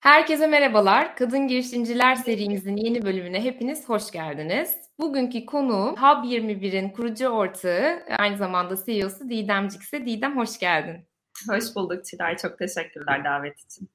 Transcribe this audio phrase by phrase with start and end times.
[0.00, 1.16] Herkese merhabalar.
[1.16, 4.76] Kadın Girişimciler serimizin yeni bölümüne hepiniz hoş geldiniz.
[5.00, 10.06] Bugünkü konu Hub21'in kurucu ortağı, aynı zamanda CEO'su Didem Cikse.
[10.06, 11.08] Didem hoş geldin.
[11.48, 12.36] Hoş bulduk Çilay.
[12.36, 13.90] Çok teşekkürler davet için.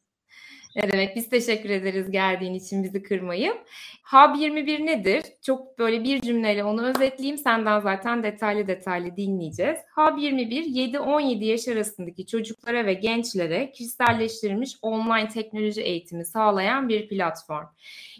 [0.75, 3.58] Ne demek biz teşekkür ederiz geldiğin için bizi kırmayıp.
[4.03, 5.23] Hub 21 nedir?
[5.41, 7.37] Çok böyle bir cümleyle onu özetleyeyim.
[7.37, 9.79] Senden zaten detaylı detaylı dinleyeceğiz.
[9.96, 17.66] Hub 21 7-17 yaş arasındaki çocuklara ve gençlere kişiselleştirilmiş online teknoloji eğitimi sağlayan bir platform.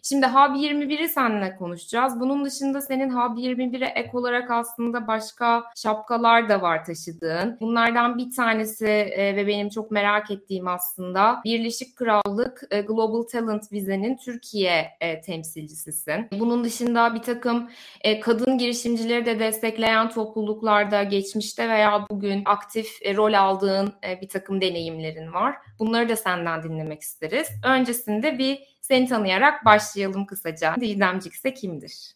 [0.04, 2.20] Şimdi Hub 21'i seninle konuşacağız.
[2.20, 7.58] Bunun dışında senin Hub 21'e ek olarak aslında başka şapkalar da var taşıdığın.
[7.62, 13.72] Bunlardan bir tanesi e, ve benim çok merak ettiğim aslında Birleşik Krallık e, Global Talent
[13.72, 16.28] Vize'nin Türkiye e, temsilcisisin.
[16.32, 17.70] Bunun dışında bir takım
[18.02, 25.34] e, kadın girişimcileri de destekleyen topluluklarda geçmişte veya bugün aktif rol aldığın bir takım deneyimlerin
[25.34, 25.56] var.
[25.80, 27.48] Bunları da senden dinlemek isteriz.
[27.66, 30.76] Öncesinde bir seni tanıyarak başlayalım kısaca.
[30.82, 32.16] Didem Cikse kimdir?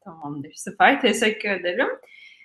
[0.00, 1.00] Tamamdır, süper.
[1.00, 1.88] Teşekkür ederim.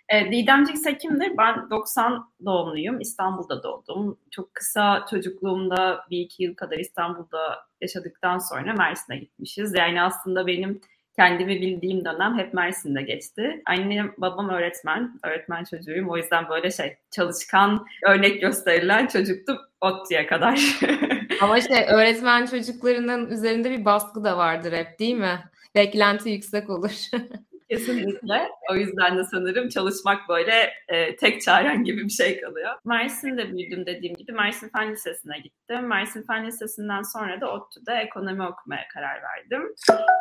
[0.10, 1.38] E, Didem Cikse kimdir?
[1.38, 3.00] Ben 90 doğumluyum.
[3.00, 4.20] İstanbul'da doğdum.
[4.32, 9.76] Çok kısa çocukluğumda bir iki yıl kadar İstanbul'da yaşadıktan sonra Mersin'e gitmişiz.
[9.76, 10.82] Yani aslında benim
[11.16, 13.62] kendimi bildiğim dönem hep Mersin'de geçti.
[13.66, 16.10] Annem, babam öğretmen, öğretmen çocuğuyum.
[16.10, 20.80] O yüzden böyle şey çalışkan, örnek gösterilen çocuktum ODTÜ'ye kadar.
[21.42, 25.40] Ama şey öğretmen çocuklarının üzerinde bir baskı da vardır hep değil mi?
[25.76, 26.92] Beklenti yüksek olur.
[27.70, 28.50] Kesinlikle.
[28.72, 32.72] O yüzden de sanırım çalışmak böyle e, tek çaren gibi bir şey kalıyor.
[32.86, 34.32] Mersin'de büyüdüm dediğim gibi.
[34.32, 35.88] Mersin Fen Lisesi'ne gittim.
[35.88, 39.74] Mersin Fen Lisesi'nden sonra da ODTÜ'de ekonomi okumaya karar verdim.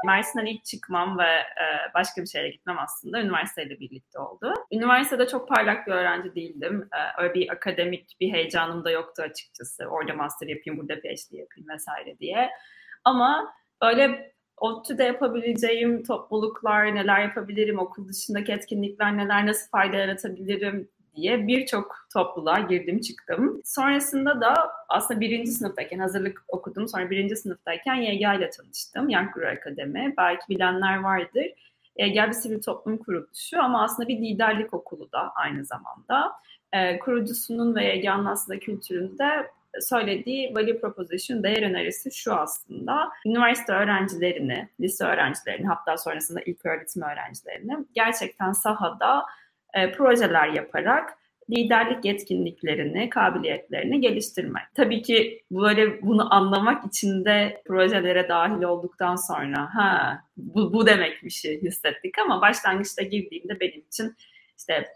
[0.06, 4.54] Mersin'den ilk çıkmam ve e, başka bir şeye gitmem aslında üniversiteyle birlikte oldu.
[4.72, 6.88] Üniversitede çok parlak bir öğrenci değildim.
[6.92, 9.84] E, öyle bir akademik bir heyecanım da yoktu açıkçası.
[9.84, 12.50] Orada master yapayım, burada PhD yapayım vesaire diye.
[13.04, 21.46] Ama böyle ODTÜ'de yapabileceğim topluluklar, neler yapabilirim, okul dışındaki etkinlikler neler, nasıl fayda yaratabilirim diye
[21.46, 23.60] birçok topluluğa girdim çıktım.
[23.64, 24.54] Sonrasında da
[24.88, 26.88] aslında birinci sınıftayken hazırlık okudum.
[26.88, 29.08] Sonra birinci sınıftayken YG ile tanıştım.
[29.08, 30.14] Young Guru Akademi.
[30.16, 31.46] Belki bilenler vardır.
[31.98, 36.32] YG bir sivil toplum kuruluşu ama aslında bir liderlik okulu da aynı zamanda.
[36.72, 43.10] E, kurucusunun ve YG'nin aslında kültüründe söylediği value proposition değer önerisi şu aslında.
[43.26, 49.22] Üniversite öğrencilerini, lise öğrencilerini hatta sonrasında ilk öğretim öğrencilerini gerçekten sahada
[49.74, 51.18] e, projeler yaparak
[51.50, 54.62] liderlik yetkinliklerini, kabiliyetlerini geliştirmek.
[54.74, 61.22] Tabii ki böyle bunu anlamak için de projelere dahil olduktan sonra ha bu, bu demek
[61.22, 64.14] bir şey hissettik ama başlangıçta girdiğimde benim için
[64.58, 64.86] işte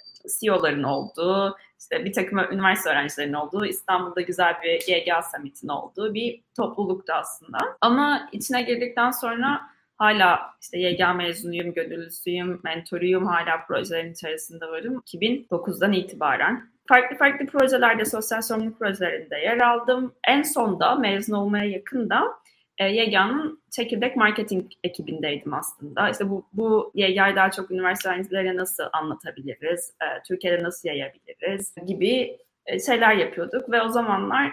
[0.40, 6.42] CEO'ların olduğu, işte bir takım üniversite öğrencilerinin olduğu, İstanbul'da güzel bir YG Summit'in olduğu bir
[6.56, 7.58] topluluktu aslında.
[7.80, 9.60] Ama içine girdikten sonra
[9.96, 15.02] hala işte YG mezunuyum, gönüllüsüyüm, mentoruyum, hala projelerin içerisinde varım.
[15.06, 20.14] 2009'dan itibaren farklı farklı projelerde, sosyal sorumluluk projelerinde yer aldım.
[20.28, 22.22] En sonda mezun olmaya yakın da
[22.78, 26.10] e, YGA'nın çekirdek marketing ekibindeydim aslında.
[26.10, 32.38] İşte bu, bu YGA'yı daha çok üniversite öğrencilerine nasıl anlatabiliriz, e, Türkiye'de nasıl yayabiliriz gibi
[32.86, 34.46] şeyler yapıyorduk ve o zamanlar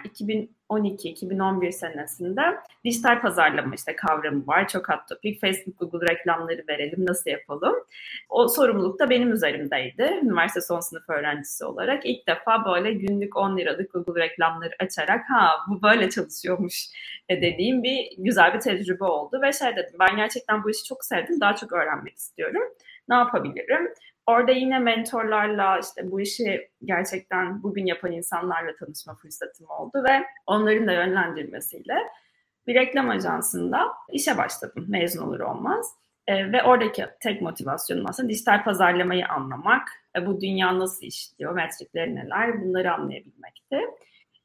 [0.70, 2.42] 2012-2011 senesinde
[2.84, 4.68] dijital pazarlama işte kavramı var.
[4.68, 5.38] Çok hot topic.
[5.40, 7.74] Facebook, Google reklamları verelim nasıl yapalım?
[8.28, 10.20] O sorumluluk da benim üzerimdeydi.
[10.22, 15.50] Üniversite son sınıf öğrencisi olarak ilk defa böyle günlük 10 liralık Google reklamları açarak ha
[15.68, 16.86] bu böyle çalışıyormuş
[17.28, 21.04] e, dediğim bir güzel bir tecrübe oldu ve şey dedim ben gerçekten bu işi çok
[21.04, 22.62] sevdim daha çok öğrenmek istiyorum.
[23.08, 23.88] Ne yapabilirim?
[24.26, 30.86] Orada yine mentorlarla işte bu işi gerçekten bugün yapan insanlarla tanışma fırsatım oldu ve onların
[30.86, 31.94] da yönlendirmesiyle
[32.66, 35.92] bir reklam ajansında işe başladım mezun olur olmaz.
[36.26, 42.14] E, ve oradaki tek motivasyonum aslında dijital pazarlamayı anlamak, e, bu dünya nasıl işliyor, metrikleri
[42.14, 43.80] neler bunları anlayabilmekti.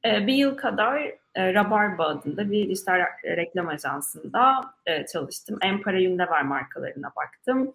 [0.05, 1.01] E, bir yıl kadar
[1.35, 5.57] e, Rabarba adında bir dijital reklam ajansında e, çalıştım.
[5.61, 7.73] Empara var markalarına baktım.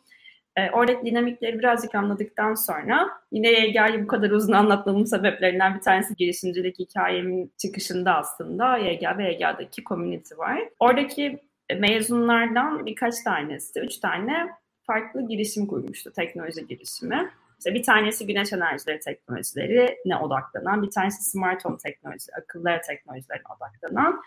[0.57, 6.17] E, oradaki dinamikleri birazcık anladıktan sonra yine YGA'yı bu kadar uzun anlatmamın sebeplerinden bir tanesi
[6.17, 10.69] girişimcilik hikayemin çıkışında aslında YGA ve YGA'daki community var.
[10.81, 11.39] Oradaki
[11.79, 14.49] mezunlardan birkaç tanesi, üç tane
[14.83, 17.31] farklı girişim kurmuştu, teknoloji girişimi.
[17.59, 24.23] İşte bir tanesi güneş enerjileri teknolojilerine odaklanan, bir tanesi smart home teknoloji, akıllı teknolojilerine odaklanan,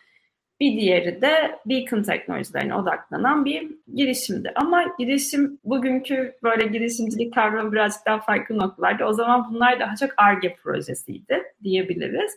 [0.59, 4.51] bir diğeri de beacon teknolojilerine odaklanan bir girişimdi.
[4.55, 9.07] Ama girişim bugünkü böyle girişimcilik kavramı birazcık daha farklı noktalarda.
[9.07, 12.31] O zaman bunlar daha çok ARGE projesiydi diyebiliriz.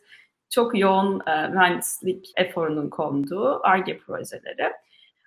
[0.50, 4.72] çok yoğun e, mühendislik eforunun konduğu ARGE projeleri.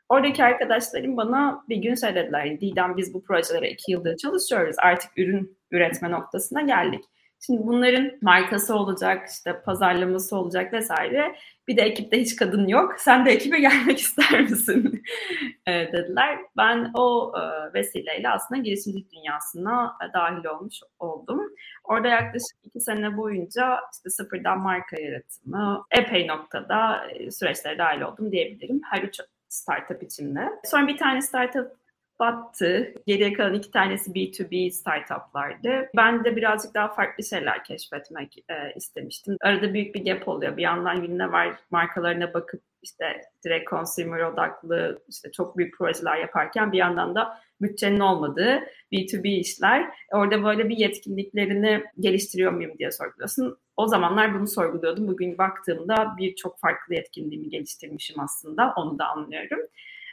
[0.10, 2.62] Oradaki arkadaşlarım bana bir gün söylediler.
[2.62, 4.76] Didem biz bu projelere iki yıldır çalışıyoruz.
[4.80, 7.04] Artık ürün üretme noktasına geldik.
[7.46, 11.36] Şimdi bunların markası olacak, işte pazarlaması olacak vesaire.
[11.68, 12.96] Bir de ekipte hiç kadın yok.
[12.98, 15.04] Sen de ekibe gelmek ister misin?
[15.68, 16.40] e, dediler.
[16.58, 21.42] Ben o e, vesileyle aslında girişimcilik dünyasına e, dahil olmuş oldum.
[21.84, 28.32] Orada yaklaşık iki sene boyunca işte sıfırdan marka yaratımı, epey noktada e, süreçlere dahil oldum
[28.32, 28.82] diyebilirim.
[28.92, 29.20] Her üç
[29.50, 30.50] startup içinde.
[30.66, 31.85] Sonra bir tane startup
[32.20, 32.94] battı.
[33.08, 35.90] Geriye kalan iki tanesi B2B startuplardı.
[35.96, 39.38] Ben de birazcık daha farklı şeyler keşfetmek e, istemiştim.
[39.42, 40.58] Arada büyük bir gap oluyor.
[40.58, 46.72] Bir yandan yine var markalarına bakıp işte direkt consumer odaklı işte çok büyük projeler yaparken
[46.72, 48.60] bir yandan da bütçenin olmadığı
[48.92, 49.90] B2B işler.
[50.12, 53.58] Orada böyle bir yetkinliklerini geliştiriyor muyum diye sorguluyorsun.
[53.78, 55.08] O zamanlar bunu sorguluyordum.
[55.08, 58.74] Bugün baktığımda birçok farklı yetkinliğimi geliştirmişim aslında.
[58.78, 59.60] Onu da anlıyorum.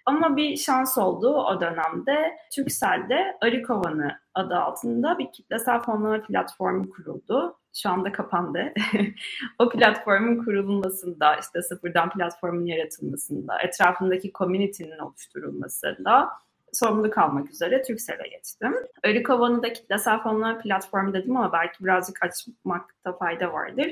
[0.06, 2.37] Ama bir şans oldu o dönemde.
[2.52, 7.58] Türkcell'de Arı Kovanı adı altında bir kitlesel fonlama platformu kuruldu.
[7.75, 8.72] Şu anda kapandı.
[9.58, 16.28] o platformun kurulmasında, işte sıfırdan platformun yaratılmasında, etrafındaki community'nin oluşturulmasında
[16.72, 18.75] sorumluluk almak üzere Türkcell'e geçtim.
[19.05, 23.87] Arı Kovanı da kitlesel fonlama platformu dedim ama belki birazcık açmakta fayda vardır.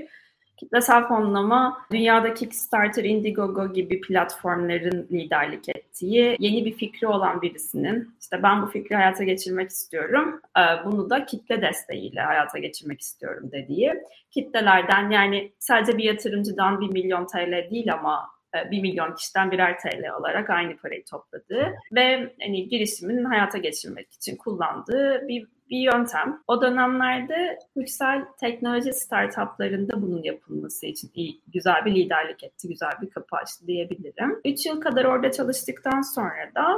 [0.61, 8.43] Kitlesel fonlama dünyada Kickstarter, Indiegogo gibi platformların liderlik ettiği yeni bir fikri olan birisinin işte
[8.43, 10.41] ben bu fikri hayata geçirmek istiyorum.
[10.59, 13.95] E, bunu da kitle desteğiyle hayata geçirmek istiyorum dediği
[14.31, 19.79] kitlelerden yani sadece bir yatırımcıdan bir milyon TL değil ama e, bir milyon kişiden birer
[19.79, 26.43] TL olarak aynı parayı topladı ve hani girişimin hayata geçirmek için kullandığı bir bir yöntem.
[26.47, 33.11] O dönemlerde Türksel teknoloji startuplarında bunun yapılması için iyi, güzel bir liderlik etti, güzel bir
[33.11, 34.41] kapı açtı diyebilirim.
[34.45, 36.77] 3 yıl kadar orada çalıştıktan sonra da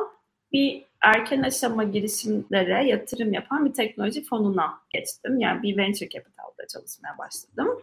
[0.52, 5.40] bir erken aşama girişimlere yatırım yapan bir teknoloji fonuna geçtim.
[5.40, 7.82] Yani bir venture capital'da çalışmaya başladım.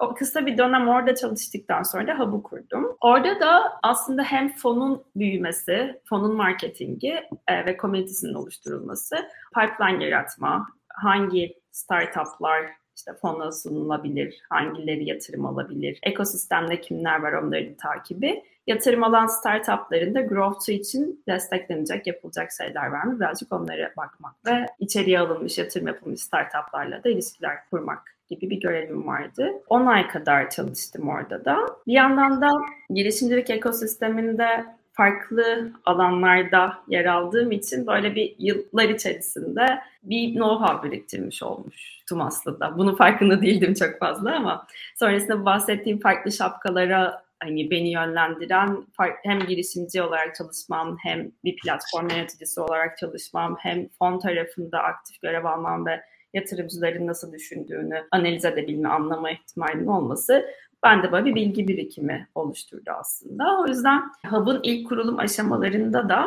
[0.00, 2.96] O kısa bir dönem orada çalıştıktan sonra da Hub'u kurdum.
[3.00, 7.14] Orada da aslında hem fonun büyümesi, fonun marketingi
[7.48, 9.16] e, ve komünitesinin oluşturulması,
[9.54, 12.66] pipeline yaratma, hangi startuplar
[12.96, 18.44] işte fona sunulabilir, hangileri yatırım alabilir, ekosistemde kimler var onların takibi.
[18.66, 23.20] Yatırım alan startupların da growth'u için desteklenecek, yapılacak şeyler var mı?
[23.20, 29.06] Birazcık onlara bakmak ve içeriye alınmış, yatırım yapılmış startuplarla da ilişkiler kurmak gibi bir görevim
[29.06, 29.52] vardı.
[29.68, 31.56] 10 ay kadar çalıştım orada da.
[31.86, 32.50] Bir yandan da
[32.90, 39.66] girişimcilik ekosisteminde farklı alanlarda yer aldığım için böyle bir yıllar içerisinde
[40.02, 42.78] bir know-how biriktirmiş olmuştum aslında.
[42.78, 44.66] Bunun farkında değildim çok fazla ama
[44.98, 48.86] sonrasında bahsettiğim farklı şapkalara hani beni yönlendiren
[49.22, 55.44] hem girişimci olarak çalışmam hem bir platform yöneticisi olarak çalışmam hem fon tarafında aktif görev
[55.44, 56.02] almam ve
[56.36, 60.46] yatırımcıların nasıl düşündüğünü analiz edebilme, anlama ihtimalinin olması
[60.82, 63.60] bende böyle bir bilgi birikimi oluşturdu aslında.
[63.60, 66.26] O yüzden Hub'ın ilk kurulum aşamalarında da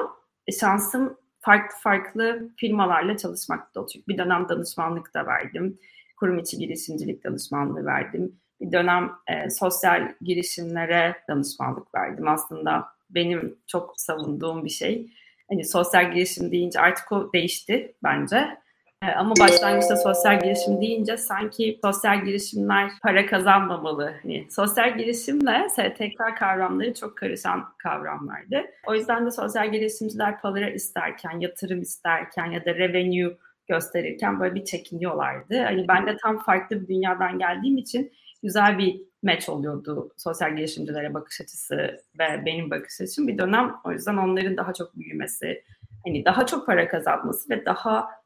[0.59, 3.91] şansım farklı farklı firmalarla çalışmakta oldu.
[4.07, 5.79] Bir dönem danışmanlık da verdim.
[6.17, 8.35] Kurum içi girişimcilik danışmanlığı verdim.
[8.61, 12.27] Bir dönem e, sosyal girişimlere danışmanlık verdim.
[12.27, 15.09] Aslında benim çok savunduğum bir şey.
[15.49, 18.57] Hani sosyal girişim deyince artık o değişti bence.
[19.03, 24.13] Ee, ama başlangıçta sosyal girişim deyince sanki sosyal girişimler para kazanmamalı.
[24.23, 28.65] Yani sosyal girişimle STK kavramları çok karışan kavramlardı.
[28.87, 33.37] O yüzden de sosyal girişimciler para isterken, yatırım isterken ya da revenue
[33.67, 35.63] gösterirken böyle bir çekiniyorlardı.
[35.63, 38.11] Hani ben de tam farklı bir dünyadan geldiğim için
[38.43, 41.75] güzel bir match oluyordu sosyal girişimcilere bakış açısı
[42.19, 43.27] ve benim bakış açım.
[43.27, 45.63] Bir dönem o yüzden onların daha çok büyümesi,
[46.05, 48.18] hani daha çok para kazanması ve daha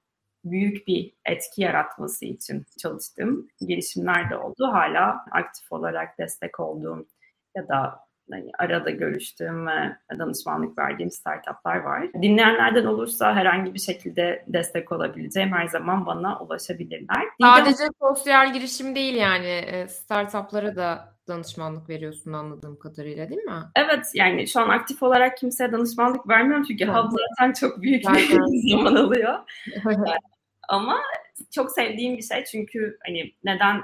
[0.44, 4.68] büyük bir etki yaratması için çalıştığım girişimler de oldu.
[4.72, 7.08] Hala aktif olarak destek olduğum
[7.56, 8.00] ya da
[8.34, 12.14] hani arada görüştüğüm ve danışmanlık verdiğim startuplar var.
[12.14, 17.24] Dinleyenlerden olursa herhangi bir şekilde destek olabileceğim her zaman bana ulaşabilirler.
[17.42, 23.64] Sadece sosyal girişim değil yani e, startuplara da danışmanlık veriyorsun anladığım kadarıyla değil mi?
[23.76, 26.96] Evet yani şu an aktif olarak kimseye danışmanlık vermiyorum çünkü evet.
[26.96, 29.40] Hub zaten çok büyük bir zaman alıyor.
[30.70, 31.02] Ama
[31.52, 33.82] çok sevdiğim bir şey çünkü hani neden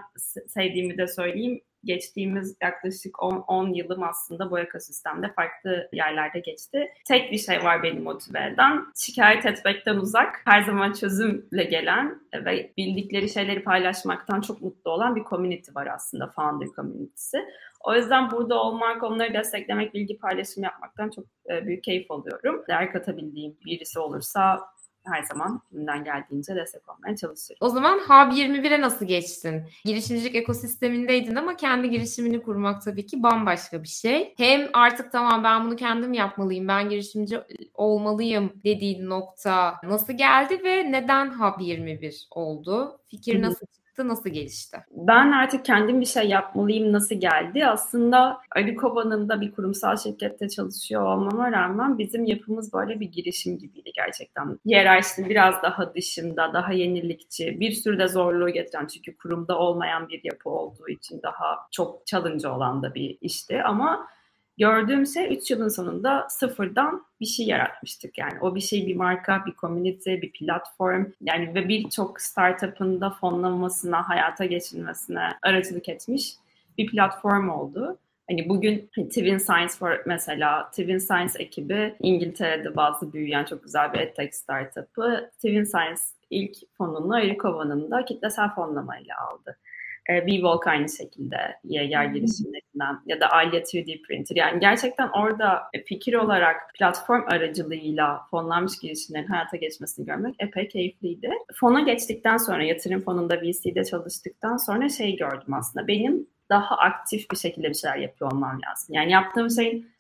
[0.47, 1.61] sevdiğimi de söyleyeyim.
[1.83, 6.87] Geçtiğimiz yaklaşık 10, 10 yılım aslında bu ekosistemde farklı yerlerde geçti.
[7.07, 8.85] Tek bir şey var beni motive eden.
[8.95, 15.23] Şikayet etmekten uzak, her zaman çözümle gelen ve bildikleri şeyleri paylaşmaktan çok mutlu olan bir
[15.23, 17.45] community var aslında founder community'si.
[17.79, 22.63] O yüzden burada olmak, onları desteklemek, bilgi paylaşımı yapmaktan çok e, büyük keyif alıyorum.
[22.67, 24.59] Değer katabildiğim birisi olursa
[25.05, 27.57] her zaman elimden geldiğince destek olmaya çalışırım.
[27.61, 29.63] O zaman Hub 21'e nasıl geçtin?
[29.85, 34.33] Girişimcilik ekosistemindeydin ama kendi girişimini kurmak tabii ki bambaşka bir şey.
[34.37, 37.39] Hem artık tamam ben bunu kendim yapmalıyım, ben girişimci
[37.73, 42.99] olmalıyım dediğin nokta nasıl geldi ve neden Hub 21 oldu?
[43.07, 44.77] Fikir nasıl çıktı, nasıl gelişti?
[44.91, 47.65] Ben artık kendim bir şey yapmalıyım nasıl geldi?
[47.65, 53.57] Aslında Ali Kova'nın da bir kurumsal şirkette çalışıyor olmama rağmen bizim yapımız böyle bir girişim
[53.57, 54.59] gibiydi gerçekten.
[54.65, 60.21] Hiyerarşinin biraz daha dışında, daha yenilikçi, bir sürü de zorluğu getiren çünkü kurumda olmayan bir
[60.23, 64.07] yapı olduğu için daha çok challenge olan da bir işti ama
[64.59, 68.17] gördüğüm şey 3 yılın sonunda sıfırdan bir şey yaratmıştık.
[68.17, 73.09] Yani o bir şey bir marka, bir community, bir platform yani ve birçok startup'ın da
[73.09, 76.33] fonlanmasına, hayata geçirilmesine aracılık etmiş
[76.77, 77.97] bir platform oldu.
[78.29, 83.99] Hani bugün Twin Science for mesela Twin Science ekibi İngiltere'de bazı büyüyen çok güzel bir
[83.99, 89.57] edtech startup'ı Twin Science ilk fonunu Erikova'nın da kitlesel fonlamayla aldı.
[90.05, 94.35] E, VWalk aynı şekilde yer girişimlerinden ya da Alia 3D Printer.
[94.35, 101.31] Yani gerçekten orada fikir olarak platform aracılığıyla fonlanmış girişimlerin hayata geçmesini görmek epey keyifliydi.
[101.55, 105.87] Fona geçtikten sonra, yatırım fonunda VC'de çalıştıktan sonra şey gördüm aslında.
[105.87, 108.95] Benim daha aktif bir şekilde bir şeyler yapıyor olmam lazım.
[108.95, 109.91] Yani yaptığım şeyin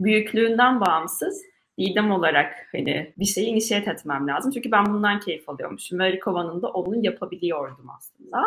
[0.00, 1.42] büyüklüğünden bağımsız
[1.76, 4.52] idem olarak hani bir şeyi inişiyet etmem lazım.
[4.52, 5.98] Çünkü ben bundan keyif alıyormuşum.
[5.98, 8.42] Ve Rikova'nın da onu yapabiliyordum aslında.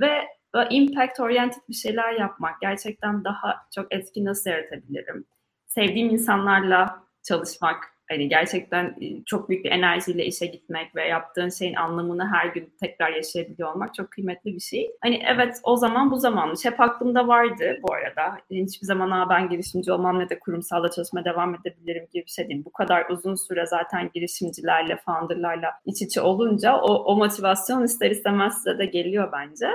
[0.00, 0.10] Ve
[0.56, 5.24] Böyle impact oriented bir şeyler yapmak, gerçekten daha çok etki nasıl yaratabilirim?
[5.66, 7.76] Sevdiğim insanlarla çalışmak,
[8.08, 12.74] hani gerçekten e, çok büyük bir enerjiyle işe gitmek ve yaptığın şeyin anlamını her gün
[12.80, 14.90] tekrar yaşayabiliyor olmak çok kıymetli bir şey.
[15.02, 16.64] Hani evet o zaman bu zamanmış.
[16.64, 18.38] Hep aklımda vardı bu arada.
[18.50, 22.48] Hiçbir zaman Aa, ben girişimci olmam ne de kurumsalla çalışmaya devam edebilirim gibi bir şey
[22.48, 22.64] değil.
[22.64, 28.54] Bu kadar uzun süre zaten girişimcilerle, founderlarla iç içe olunca o, o motivasyon ister istemez
[28.54, 29.68] size de geliyor bence.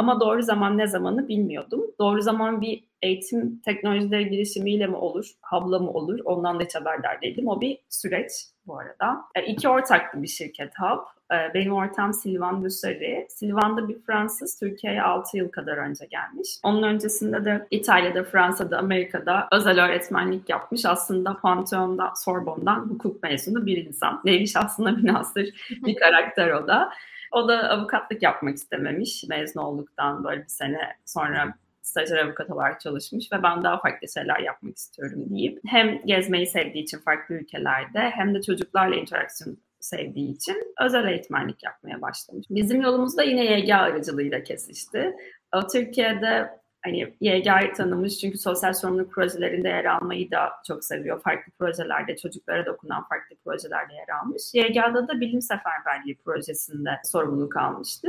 [0.00, 1.80] Ama doğru zaman ne zamanı bilmiyordum.
[1.98, 7.22] Doğru zaman bir eğitim teknolojileri girişimiyle mi olur, habla mı olur ondan da hiç haberdar
[7.22, 7.48] değildim.
[7.48, 8.32] O bir süreç
[8.66, 9.22] bu arada.
[9.34, 10.98] E, iki ortaklı bir şirket Hub.
[11.34, 13.26] E, benim ortağım Silvan Büsari.
[13.30, 14.58] Silvan da bir Fransız.
[14.58, 16.48] Türkiye'ye 6 yıl kadar önce gelmiş.
[16.64, 20.86] Onun öncesinde de İtalya'da, Fransa'da, Amerika'da özel öğretmenlik yapmış.
[20.86, 24.20] Aslında Pantheon'da, Sorbonne'dan hukuk mezunu bir insan.
[24.24, 25.48] Neymiş aslında bir nasır
[25.84, 26.90] bir karakter o da.
[27.30, 29.24] O da avukatlık yapmak istememiş.
[29.28, 34.38] Mezun olduktan böyle bir sene sonra stajyer avukat olarak çalışmış ve ben daha farklı şeyler
[34.38, 40.74] yapmak istiyorum deyip hem gezmeyi sevdiği için farklı ülkelerde hem de çocuklarla interaksiyon sevdiği için
[40.80, 42.46] özel eğitmenlik yapmaya başlamış.
[42.50, 45.12] Bizim yolumuz da yine YG aracılığıyla kesişti.
[45.72, 51.22] Türkiye'de hani YG'yi tanımış çünkü sosyal sorumluluk projelerinde yer almayı da çok seviyor.
[51.22, 54.42] Farklı projelerde, çocuklara dokunan farklı projelerde yer almış.
[54.54, 58.08] YG'de da bilim seferberliği projesinde sorumluluk almıştı.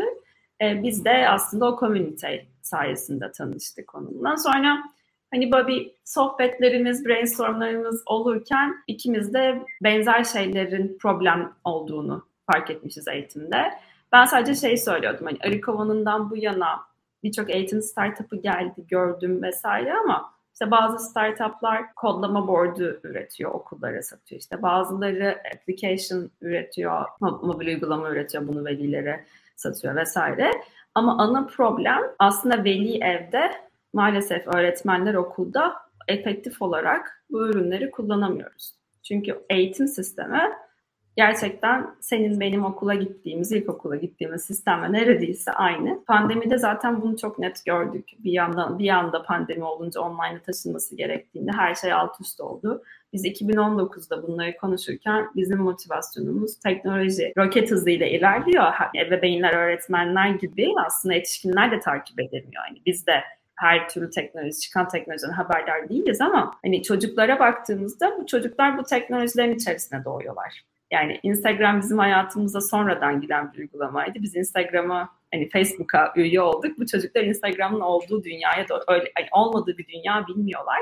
[0.61, 4.37] Ee, biz de aslında o komünite sayesinde tanıştık onunla.
[4.37, 4.83] Sonra
[5.31, 13.73] hani böyle sohbetlerimiz, brainstormlarımız olurken ikimiz de benzer şeylerin problem olduğunu fark etmişiz eğitimde.
[14.11, 16.90] Ben sadece şey söylüyordum hani Arikova'nından bu yana
[17.23, 24.41] birçok eğitim startup'ı geldi gördüm vesaire ama işte bazı startuplar kodlama board'u üretiyor, okullara satıyor.
[24.41, 29.25] İşte bazıları application üretiyor, mobil uygulama üretiyor, bunu velilere
[29.55, 30.51] satıyor vesaire.
[30.95, 33.51] Ama ana problem aslında veli evde
[33.93, 35.73] maalesef öğretmenler okulda
[36.07, 38.73] efektif olarak bu ürünleri kullanamıyoruz.
[39.03, 40.51] Çünkü eğitim sistemi
[41.17, 46.03] gerçekten senin benim okula gittiğimiz, ilkokula gittiğimiz sistemle neredeyse aynı.
[46.05, 48.09] Pandemide zaten bunu çok net gördük.
[48.19, 52.83] Bir yandan bir anda pandemi olunca online'a taşınması gerektiğinde her şey alt üst oldu.
[53.13, 58.65] Biz 2019'da bunları konuşurken bizim motivasyonumuz teknoloji roket hızıyla ilerliyor.
[59.07, 62.63] Ebeveynler, öğretmenler gibi aslında yetişkinler de takip edemiyor.
[62.67, 63.23] Yani biz de
[63.55, 69.55] her türlü teknoloji, çıkan teknolojiden haberdar değiliz ama hani çocuklara baktığımızda bu çocuklar bu teknolojilerin
[69.55, 70.70] içerisine doğuyorlar.
[70.91, 74.21] Yani Instagram bizim hayatımıza sonradan giden bir uygulamaydı.
[74.21, 76.79] Biz Instagram'a hani Facebook'a üye olduk.
[76.79, 80.79] Bu çocuklar Instagram'ın olduğu dünyaya da öyle hani olmadığı bir dünya bilmiyorlar.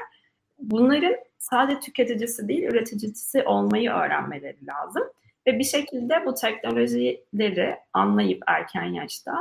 [0.59, 5.03] Bunların sadece tüketicisi değil, üreticisi olmayı öğrenmeleri lazım.
[5.47, 9.35] Ve bir şekilde bu teknolojileri anlayıp erken yaşta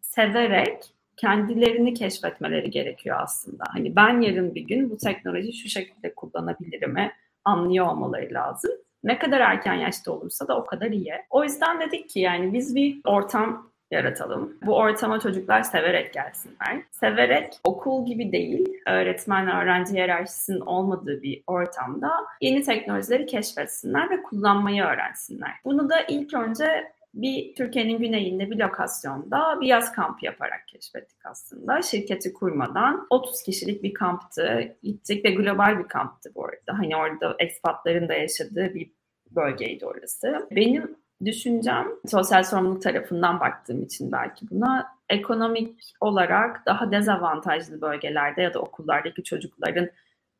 [0.00, 0.84] severek
[1.16, 3.64] kendilerini keşfetmeleri gerekiyor aslında.
[3.68, 7.12] Hani ben yarın bir gün bu teknoloji şu şekilde kullanabilirimi
[7.44, 8.70] anlıyor olmaları lazım.
[9.04, 11.14] Ne kadar erken yaşta olursa da o kadar iyi.
[11.30, 14.56] O yüzden dedik ki yani biz bir ortam yaratalım.
[14.66, 16.82] Bu ortama çocuklar severek gelsinler.
[16.90, 24.82] Severek okul gibi değil, öğretmen öğrenci hiyerarşisinin olmadığı bir ortamda yeni teknolojileri keşfetsinler ve kullanmayı
[24.82, 25.50] öğrensinler.
[25.64, 31.82] Bunu da ilk önce bir Türkiye'nin güneyinde bir lokasyonda bir yaz kampı yaparak keşfettik aslında.
[31.82, 34.76] Şirketi kurmadan 30 kişilik bir kamptı.
[34.82, 36.78] Gittik ve global bir kamptı bu arada.
[36.78, 38.90] Hani orada ekspatların da yaşadığı bir
[39.30, 40.48] bölgeydi orası.
[40.50, 48.54] Benim düşüncem sosyal sorumluluk tarafından baktığım için belki buna ekonomik olarak daha dezavantajlı bölgelerde ya
[48.54, 49.90] da okullardaki çocukların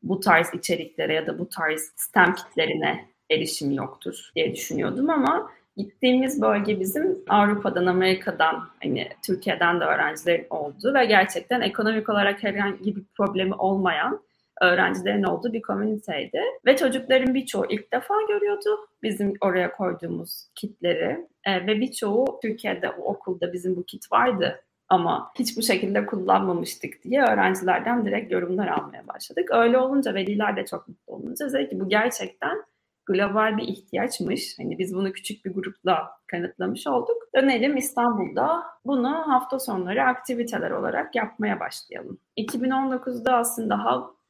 [0.03, 6.41] bu tarz içeriklere ya da bu tarz STEM kitlerine erişimi yoktur diye düşünüyordum ama gittiğimiz
[6.41, 13.03] bölge bizim Avrupa'dan, Amerika'dan, hani Türkiye'den de öğrencilerin olduğu ve gerçekten ekonomik olarak herhangi bir
[13.17, 14.21] problemi olmayan
[14.61, 16.41] öğrencilerin olduğu bir komüniteydi.
[16.65, 21.27] Ve çocukların birçoğu ilk defa görüyordu bizim oraya koyduğumuz kitleri.
[21.43, 27.03] E, ve birçoğu Türkiye'de o okulda bizim bu kit vardı ama hiç bu şekilde kullanmamıştık
[27.03, 29.49] diye öğrencilerden direkt yorumlar almaya başladık.
[29.51, 32.63] Öyle olunca veliler de çok mutlu olunca dedi bu gerçekten
[33.05, 34.59] global bir ihtiyaçmış.
[34.59, 37.17] Hani biz bunu küçük bir grupla kanıtlamış olduk.
[37.35, 42.19] Dönelim İstanbul'da bunu hafta sonları aktiviteler olarak yapmaya başlayalım.
[42.37, 43.77] 2019'da aslında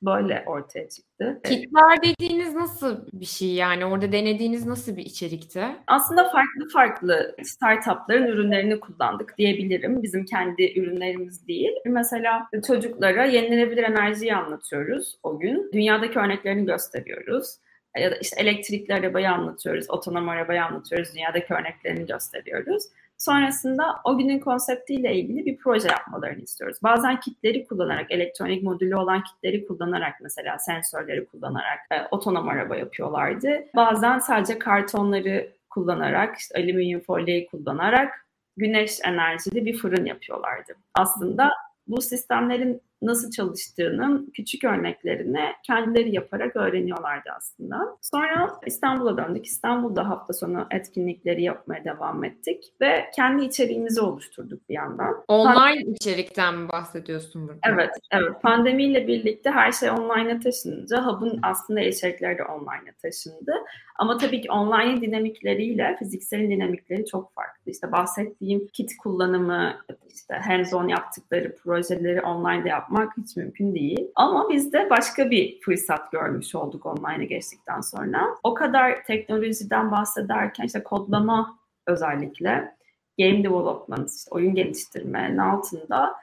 [0.02, 1.42] böyle ortaya çıktı.
[1.44, 3.86] Kitler dediğiniz nasıl bir şey yani?
[3.86, 5.66] Orada denediğiniz nasıl bir içerikti?
[5.88, 10.04] Aslında farklı farklı startupların ürünlerini kullandık diyebilirim.
[10.04, 11.72] Bizim kendi ürünlerimiz değil.
[11.86, 15.70] Mesela çocuklara yenilenebilir enerjiyi anlatıyoruz o gün.
[15.74, 17.56] Dünyadaki örneklerini gösteriyoruz
[18.00, 22.84] ya da işte elektrikli arabayı anlatıyoruz, otonom arabayı anlatıyoruz, dünyadaki örneklerini gösteriyoruz.
[23.18, 26.78] Sonrasında o günün konseptiyle ilgili bir proje yapmalarını istiyoruz.
[26.84, 33.50] Bazen kitleri kullanarak, elektronik modülü olan kitleri kullanarak mesela sensörleri kullanarak e, otonom araba yapıyorlardı.
[33.76, 38.26] Bazen sadece kartonları kullanarak, işte alüminyum folyeyi kullanarak
[38.58, 40.76] güneş enerjili bir fırın yapıyorlardı.
[40.94, 41.52] Aslında
[41.88, 47.98] bu sistemlerin nasıl çalıştığının küçük örneklerini kendileri yaparak öğreniyorlardı aslında.
[48.02, 49.46] Sonra İstanbul'a döndük.
[49.46, 55.24] İstanbul'da hafta sonu etkinlikleri yapmaya devam ettik ve kendi içeriğimizi oluşturduk bir yandan.
[55.28, 55.92] Online Pandemi...
[55.92, 57.60] içerikten mi bahsediyorsun burada?
[57.64, 58.42] Evet, evet.
[58.42, 63.54] Pandemiyle birlikte her şey online'a taşınınca Hub'ın aslında içerikleri de online'a taşındı.
[64.00, 67.72] Ama tabii ki online dinamikleriyle fizikselin dinamikleri çok farklı.
[67.72, 69.74] İşte bahsettiğim kit kullanımı,
[70.14, 74.08] işte hands-on yaptıkları projeleri online'da yapmak hiç mümkün değil.
[74.16, 78.22] Ama biz de başka bir fırsat görmüş olduk online'a geçtikten sonra.
[78.44, 82.76] O kadar teknolojiden bahsederken işte kodlama özellikle
[83.20, 86.16] game development, işte oyun geliştirmenin altında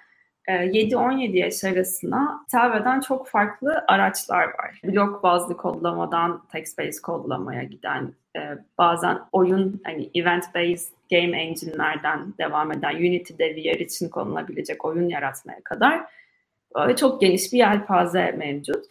[0.48, 4.80] 7-17 ee, yaş arasına hitap eden çok farklı araçlar var.
[4.84, 8.40] Blok bazlı kodlamadan text-based kodlamaya giden, e,
[8.78, 16.04] bazen oyun hani event-based game engine'lerden devam eden Unity'de VR için konulabilecek oyun yaratmaya kadar
[16.74, 18.84] böyle çok geniş bir yelpaze mevcut.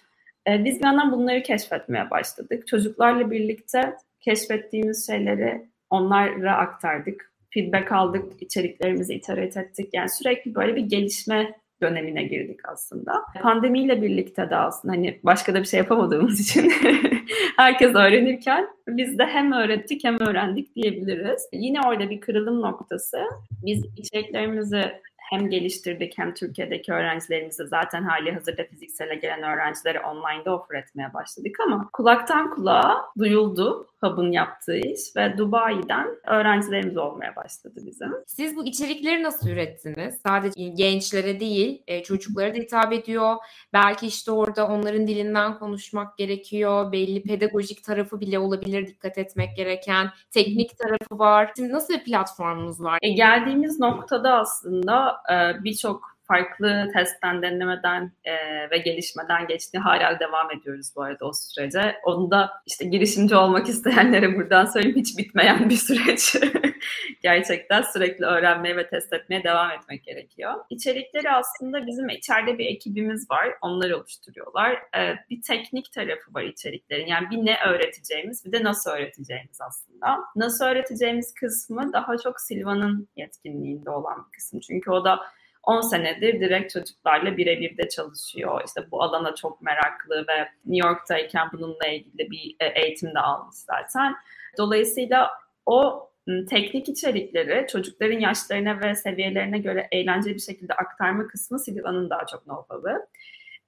[0.47, 2.67] E, biz bir yandan bunları keşfetmeye başladık.
[2.67, 9.89] Çocuklarla birlikte keşfettiğimiz şeyleri onlara aktardık feedback aldık, içeriklerimizi iterate ettik.
[9.93, 13.13] Yani sürekli böyle bir gelişme dönemine girdik aslında.
[13.41, 16.71] Pandemiyle birlikte de aslında hani başka da bir şey yapamadığımız için
[17.57, 21.47] herkes öğrenirken biz de hem öğrettik hem öğrendik diyebiliriz.
[21.53, 23.17] Yine orada bir kırılım noktası.
[23.65, 24.91] Biz içeriklerimizi
[25.31, 31.59] hem geliştirdik hem Türkiye'deki öğrencilerimize zaten hali hazırda fiziksele gelen öğrencilere online'da offer etmeye başladık
[31.65, 38.11] ama kulaktan kulağa duyuldu Hub'ın yaptığı iş ve Dubai'den öğrencilerimiz olmaya başladı bizim.
[38.27, 40.19] Siz bu içerikleri nasıl ürettiniz?
[40.27, 43.35] Sadece gençlere değil, e, çocuklara da hitap ediyor.
[43.73, 46.91] Belki işte orada onların dilinden konuşmak gerekiyor.
[46.91, 50.09] Belli pedagojik tarafı bile olabilir dikkat etmek gereken.
[50.31, 51.51] Teknik tarafı var.
[51.55, 52.99] Şimdi nasıl bir platformunuz var?
[53.01, 58.33] E, geldiğimiz noktada aslında e, birçok farklı testten, denemeden e,
[58.71, 59.77] ve gelişmeden geçti.
[59.77, 61.95] Hala devam ediyoruz bu arada o sürece.
[62.03, 66.35] Onu da işte girişimci olmak isteyenlere buradan söyleyeyim hiç bitmeyen bir süreç.
[67.21, 70.53] Gerçekten sürekli öğrenmeye ve test etmeye devam etmek gerekiyor.
[70.69, 73.49] İçerikleri aslında bizim içeride bir ekibimiz var.
[73.61, 74.71] Onlar oluşturuyorlar.
[74.71, 77.07] E, bir teknik tarafı var içeriklerin.
[77.07, 80.19] Yani bir ne öğreteceğimiz bir de nasıl öğreteceğimiz aslında.
[80.35, 84.59] Nasıl öğreteceğimiz kısmı daha çok Silva'nın yetkinliğinde olan bir kısım.
[84.59, 85.19] Çünkü o da
[85.63, 88.61] 10 senedir direkt çocuklarla birebir de çalışıyor.
[88.67, 93.55] İşte bu alana çok meraklı ve New York'tayken bununla ilgili bir e, eğitim de almış
[93.55, 94.15] zaten.
[94.57, 95.29] Dolayısıyla
[95.65, 96.09] o
[96.49, 102.43] teknik içerikleri çocukların yaşlarına ve seviyelerine göre eğlenceli bir şekilde aktarma kısmı Silva'nın daha çok
[102.43, 103.07] know-how'ı.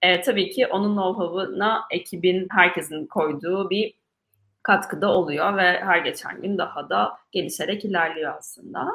[0.01, 3.93] E, tabii ki onun know-how'ına ekibin, herkesin koyduğu bir
[4.63, 8.87] katkıda oluyor ve her geçen gün daha da gelişerek ilerliyor aslında.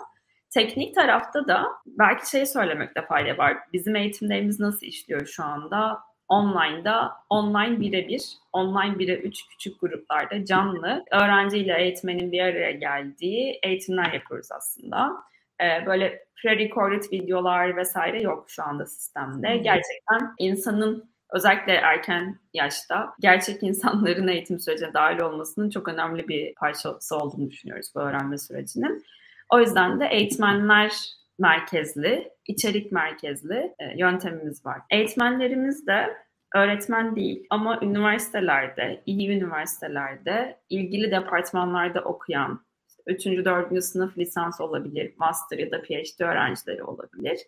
[0.50, 3.56] Teknik tarafta da belki şey söylemekte fayda var.
[3.72, 5.98] Bizim eğitimlerimiz nasıl işliyor şu anda?
[6.28, 14.12] Online'da, online birebir, online bire üç küçük gruplarda canlı öğrenciyle eğitmenin bir araya geldiği eğitimler
[14.12, 15.12] yapıyoruz aslında.
[15.61, 19.56] Ee, böyle pre-recorded videolar vesaire yok şu anda sistemde.
[19.56, 27.16] Gerçekten insanın özellikle erken yaşta gerçek insanların eğitim sürecine dahil olmasının çok önemli bir parçası
[27.16, 29.04] olduğunu düşünüyoruz bu öğrenme sürecinin.
[29.50, 30.92] O yüzden de eğitmenler
[31.38, 34.80] merkezli, içerik merkezli e, yöntemimiz var.
[34.90, 36.16] Eğitmenlerimiz de
[36.54, 42.64] öğretmen değil ama üniversitelerde, iyi üniversitelerde, ilgili departmanlarda okuyan,
[43.06, 43.26] 3.
[43.26, 43.84] 4.
[43.84, 47.38] sınıf lisans olabilir, master ya da PhD öğrencileri olabilir.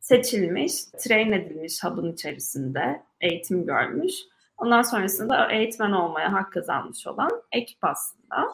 [0.00, 4.14] Seçilmiş, train edilmiş hub'ın içerisinde eğitim görmüş.
[4.58, 8.48] Ondan sonrasında eğitmen olmaya hak kazanmış olan ekip aslında.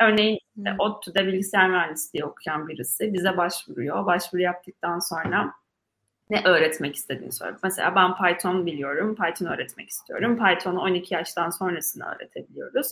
[0.00, 0.64] Örneğin hmm.
[0.78, 4.06] ODTÜ'de bilgisayar mühendisliği okuyan birisi bize başvuruyor.
[4.06, 5.54] Başvuru yaptıktan sonra
[6.30, 7.58] ne öğretmek istediğini soruyor.
[7.62, 10.38] Mesela ben Python biliyorum, Python öğretmek istiyorum.
[10.38, 12.86] Python'u 12 yaştan sonrasını öğretebiliyoruz.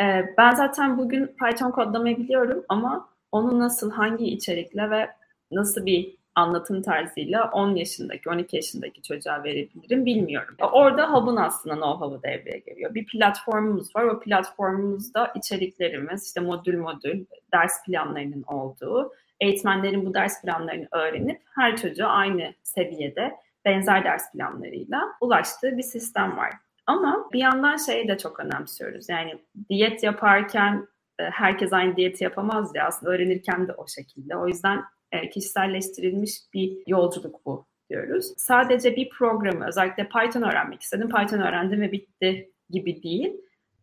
[0.00, 5.10] Ee, ben zaten bugün Python kodlamayı biliyorum ama onu nasıl, hangi içerikle ve
[5.50, 10.56] nasıl bir anlatım tarzıyla 10 yaşındaki, 12 yaşındaki çocuğa verebilirim bilmiyorum.
[10.72, 12.94] Orada Hub'ın aslında know-how'ı devreye geliyor.
[12.94, 14.04] Bir platformumuz var.
[14.04, 21.76] O platformumuzda içeriklerimiz, işte modül modül, ders planlarının olduğu, eğitmenlerin bu ders planlarını öğrenip her
[21.76, 26.50] çocuğa aynı seviyede benzer ders planlarıyla ulaştığı bir sistem var.
[26.86, 29.08] Ama bir yandan şeyi de çok önemsiyoruz.
[29.08, 29.38] Yani
[29.68, 30.88] diyet yaparken
[31.18, 34.36] e, herkes aynı diyeti yapamaz ya aslında öğrenirken de o şekilde.
[34.36, 34.84] O yüzden
[35.32, 38.32] kişiselleştirilmiş bir yolculuk bu diyoruz.
[38.36, 43.32] Sadece bir programı özellikle Python öğrenmek istedim, Python öğrendim ve bitti gibi değil.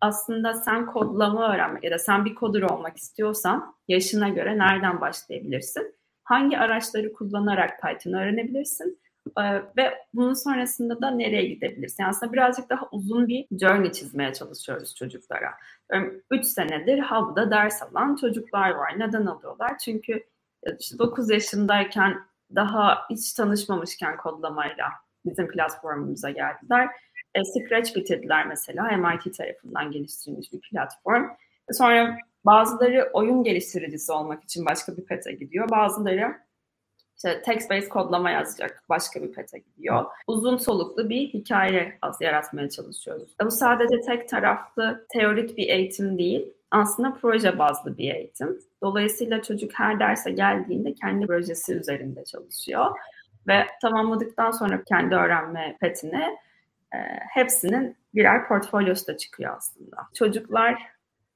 [0.02, 5.96] Aslında sen kodlama öğrenmek ya da sen bir kodur olmak istiyorsan yaşına göre nereden başlayabilirsin?
[6.24, 9.00] Hangi araçları kullanarak Python öğrenebilirsin?
[9.40, 12.04] Ee, ve bunun sonrasında da nereye gidebilirsin?
[12.04, 15.54] Yani aslında birazcık daha uzun bir journey çizmeye çalışıyoruz çocuklara.
[16.32, 19.00] 3 senedir Hub'da ders alan çocuklar var.
[19.00, 19.78] Neden alıyorlar?
[19.78, 20.24] Çünkü
[20.80, 22.18] işte 9 yaşındayken
[22.56, 24.86] daha hiç tanışmamışken kodlamayla
[25.26, 26.90] bizim platformumuza geldiler.
[27.36, 31.26] E, Scratch bitirdiler mesela MIT tarafından geliştirilmiş bir platform.
[31.72, 35.70] Sonra bazıları oyun geliştiricisi olmak için başka bir pete gidiyor.
[35.70, 36.48] Bazıları
[37.18, 40.06] işte text-based kodlama yazacak başka bir pete gidiyor.
[40.28, 43.36] Uzun soluklu bir hikaye yaratmaya çalışıyoruz.
[43.44, 48.60] Bu sadece tek taraflı teorik bir eğitim değil aslında proje bazlı bir eğitim.
[48.84, 52.86] Dolayısıyla çocuk her derse geldiğinde kendi projesi üzerinde çalışıyor.
[53.48, 56.38] Ve tamamladıktan sonra kendi öğrenme petine
[56.94, 56.98] e,
[57.34, 59.98] hepsinin birer portfolyosu da çıkıyor aslında.
[60.14, 60.82] Çocuklar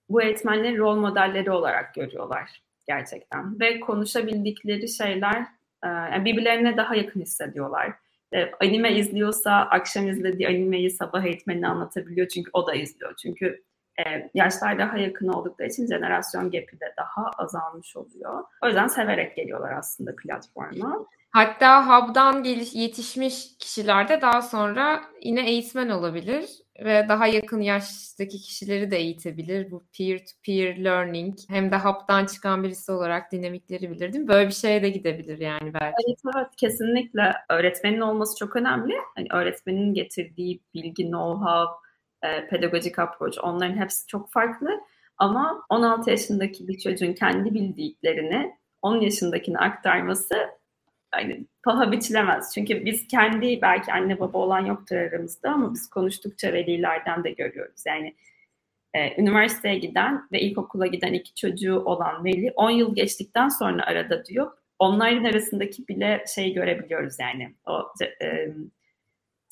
[0.10, 3.60] bu eğitmenleri rol modelleri olarak görüyorlar gerçekten.
[3.60, 5.42] Ve konuşabildikleri şeyler
[5.84, 7.94] e, yani birbirlerine daha yakın hissediyorlar.
[8.34, 13.16] E, anime izliyorsa akşam izlediği animeyi sabah eğitmenine anlatabiliyor çünkü o da izliyor.
[13.22, 13.64] Çünkü
[14.08, 18.44] e, yaşlar daha yakın oldukları için jenerasyon gap'i de daha azalmış oluyor.
[18.64, 21.06] O yüzden severek geliyorlar aslında platforma.
[21.32, 26.46] Hatta hub'dan geliş, yetişmiş kişiler de daha sonra yine eğitmen olabilir
[26.80, 29.72] ve daha yakın yaştaki kişileri de eğitebilir.
[29.72, 34.28] Bu peer-to-peer learning hem de hub'dan çıkan birisi olarak dinamikleri bilir değil mi?
[34.28, 35.96] Böyle bir şeye de gidebilir yani belki.
[36.08, 37.34] Evet, evet kesinlikle.
[37.50, 38.94] Öğretmenin olması çok önemli.
[39.16, 41.68] Hani öğretmenin getirdiği bilgi, know-how,
[42.24, 44.82] e, pedagojik approach onların hepsi çok farklı.
[45.18, 50.36] Ama 16 yaşındaki bir çocuğun kendi bildiklerini 10 yaşındakine aktarması
[51.16, 52.52] yani paha biçilemez.
[52.54, 57.84] Çünkü biz kendi belki anne baba olan yoktur aramızda ama biz konuştukça velilerden de görüyoruz.
[57.88, 58.16] Yani
[58.94, 64.26] e, üniversiteye giden ve ilkokula giden iki çocuğu olan veli 10 yıl geçtikten sonra arada
[64.26, 64.52] diyor.
[64.80, 67.54] Onların arasındaki bile şey görebiliyoruz yani.
[67.68, 68.48] O e,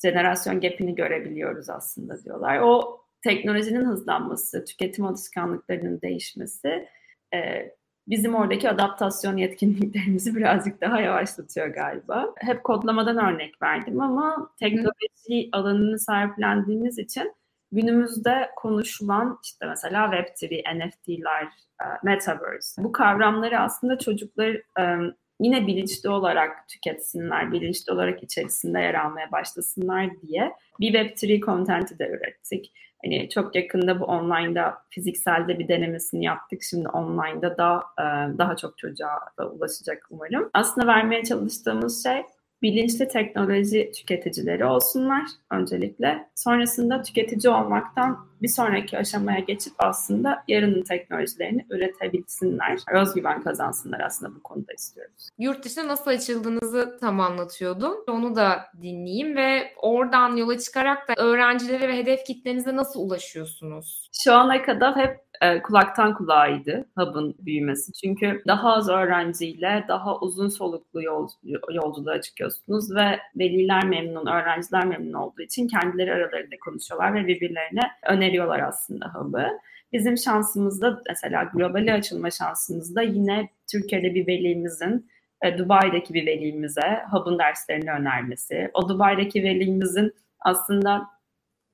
[0.02, 2.58] jenerasyon gap'ini görebiliyoruz aslında diyorlar.
[2.58, 6.88] O teknolojinin hızlanması, tüketim alışkanlıklarının değişmesi
[7.34, 7.70] e,
[8.08, 12.34] bizim oradaki adaptasyon yetkinliklerimizi birazcık daha yavaşlatıyor galiba.
[12.36, 17.34] Hep kodlamadan örnek verdim ama teknoloji alanını sahiplendiğimiz için
[17.72, 21.44] günümüzde konuşulan işte mesela Web3, NFT'ler,
[21.82, 24.48] e, Metaverse bu kavramları aslında çocuklar
[24.80, 31.98] e, yine bilinçli olarak tüketsinler, bilinçli olarak içerisinde yer almaya başlasınlar diye bir Web3 content'i
[31.98, 32.72] de ürettik.
[33.04, 36.62] Hani çok yakında bu online'da fizikselde bir denemesini yaptık.
[36.62, 38.04] Şimdi online'da da e,
[38.38, 40.50] daha çok çocuğa da ulaşacak umarım.
[40.54, 42.22] Aslında vermeye çalıştığımız şey
[42.62, 46.28] bilinçli teknoloji tüketicileri olsunlar öncelikle.
[46.34, 52.78] Sonrasında tüketici olmaktan bir sonraki aşamaya geçip aslında yarının teknolojilerini üretebilsinler.
[52.92, 55.28] Özgüven kazansınlar aslında bu konuda istiyoruz.
[55.38, 57.94] Yurt dışına nasıl açıldığınızı tam anlatıyordum.
[58.08, 64.10] Onu da dinleyeyim ve oradan yola çıkarak da öğrencilere ve hedef kitlenize nasıl ulaşıyorsunuz?
[64.24, 67.92] Şu ana kadar hep e, kulaktan kulağıydı hub'ın büyümesi.
[67.92, 71.28] Çünkü daha az öğrenciyle daha uzun soluklu yol,
[71.70, 77.82] yolculuğa çıkıyorsunuz ve veliler memnun, öğrenciler memnun olduğu için kendileri aralarında konuşuyorlar ve birbirlerine
[78.30, 79.58] öneriyorlar aslında hub'ı.
[79.92, 85.10] Bizim şansımızda mesela globale açılma şansımızda yine Türkiye'de bir velimizin
[85.42, 91.06] e, Dubai'deki bir velimize hub'ın derslerini önermesi, o Dubai'deki velimizin aslında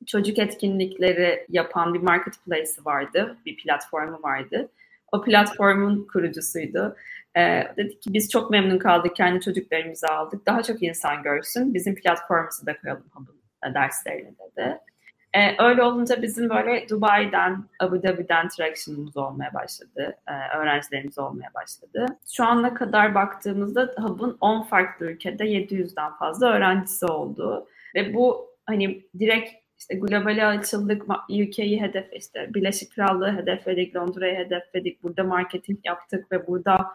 [0.07, 4.69] çocuk etkinlikleri yapan bir marketplace'i vardı, bir platformu vardı.
[5.13, 6.97] O platformun kurucusuydu.
[7.37, 10.47] Ee, dedik ki biz çok memnun kaldık, kendi çocuklarımızı aldık.
[10.47, 14.79] Daha çok insan görsün, bizim platformumuzu da koyalım Hub'ın derslerine dedi.
[15.37, 20.17] Ee, öyle olunca bizim böyle Dubai'den, Abu Dhabi'den traction'ımız olmaya başladı.
[20.29, 22.07] Ee, öğrencilerimiz olmaya başladı.
[22.37, 27.69] Şu ana kadar baktığımızda Hub'ın 10 farklı ülkede 700'den fazla öğrencisi oldu.
[27.95, 35.03] Ve bu hani direkt işte globale açıldık, UK'yi hedef işte Birleşik Krallığı hedefledik, Londra'yı hedefledik,
[35.03, 36.87] burada marketing yaptık ve burada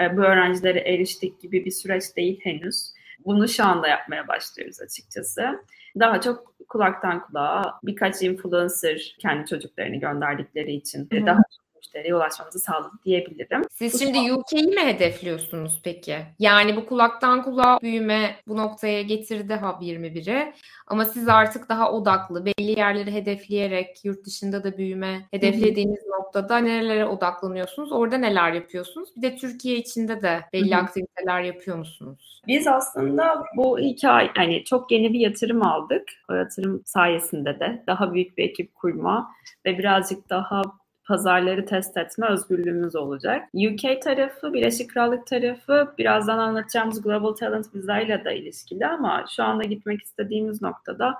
[0.00, 2.92] e, bu öğrencilere eriştik gibi bir süreç değil henüz.
[3.24, 5.64] Bunu şu anda yapmaya başlıyoruz açıkçası.
[5.98, 11.26] Daha çok kulaktan kulağa birkaç influencer kendi çocuklarını gönderdikleri için Hı-hı.
[11.26, 13.62] daha çok müşteriye ulaşmamızı sağladı diyebilirim.
[13.70, 14.38] Siz bu şimdi an...
[14.38, 16.16] UK'yi mi hedefliyorsunuz peki?
[16.38, 20.52] Yani bu kulaktan kulağa büyüme bu noktaya getirdi Hub 21'i.
[20.86, 26.20] Ama siz artık daha odaklı, belli yerleri hedefleyerek yurt dışında da büyüme hedeflediğiniz Hı-hı.
[26.20, 27.92] noktada nerelere odaklanıyorsunuz?
[27.92, 29.08] Orada neler yapıyorsunuz?
[29.16, 30.80] Bir de Türkiye içinde de belli Hı-hı.
[30.80, 32.42] aktiviteler yapıyor musunuz?
[32.46, 36.02] Biz aslında bu hikaye yani çok yeni bir yatırım aldık.
[36.30, 39.32] O yatırım sayesinde de daha büyük bir ekip kurma
[39.66, 40.62] ve birazcık daha
[41.04, 43.48] pazarları test etme özgürlüğümüz olacak.
[43.54, 49.64] UK tarafı, Birleşik Krallık tarafı birazdan anlatacağımız Global Talent Visa da ilişkili ama şu anda
[49.64, 51.14] gitmek istediğimiz noktada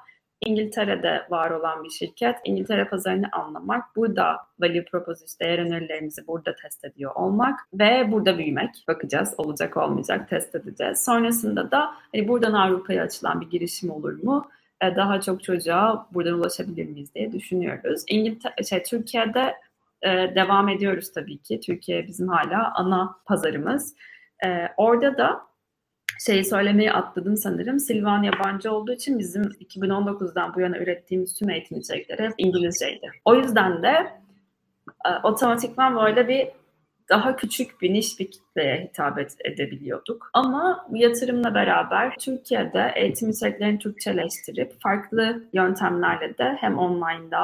[0.46, 2.36] İngiltere'de var olan bir şirket.
[2.44, 8.84] İngiltere pazarını anlamak, burada value proposition değer önerilerimizi burada test ediyor olmak ve burada büyümek.
[8.88, 11.04] Bakacağız olacak olmayacak test edeceğiz.
[11.04, 14.50] Sonrasında da hani buradan Avrupa'ya açılan bir girişim olur mu?
[14.80, 18.02] E, daha çok çocuğa buradan ulaşabilir miyiz diye düşünüyoruz.
[18.08, 19.54] İngiltere, şey, Türkiye'de
[20.08, 21.60] devam ediyoruz tabii ki.
[21.60, 23.94] Türkiye bizim hala ana pazarımız.
[24.44, 25.40] E, orada da
[26.26, 27.80] şeyi söylemeyi atladım sanırım.
[27.80, 33.10] Silvan yabancı olduğu için bizim 2019'dan bu yana ürettiğimiz tüm eğitim içerikleri hep İngilizceydi.
[33.24, 34.12] O yüzden de
[35.06, 36.48] e, otomatikman böyle bir
[37.08, 40.30] daha küçük bir niş bir kitleye hitap edebiliyorduk.
[40.32, 47.42] Ama bu yatırımla beraber Türkiye'de eğitim içeriklerini Türkçeleştirip farklı yöntemlerle de hem online'da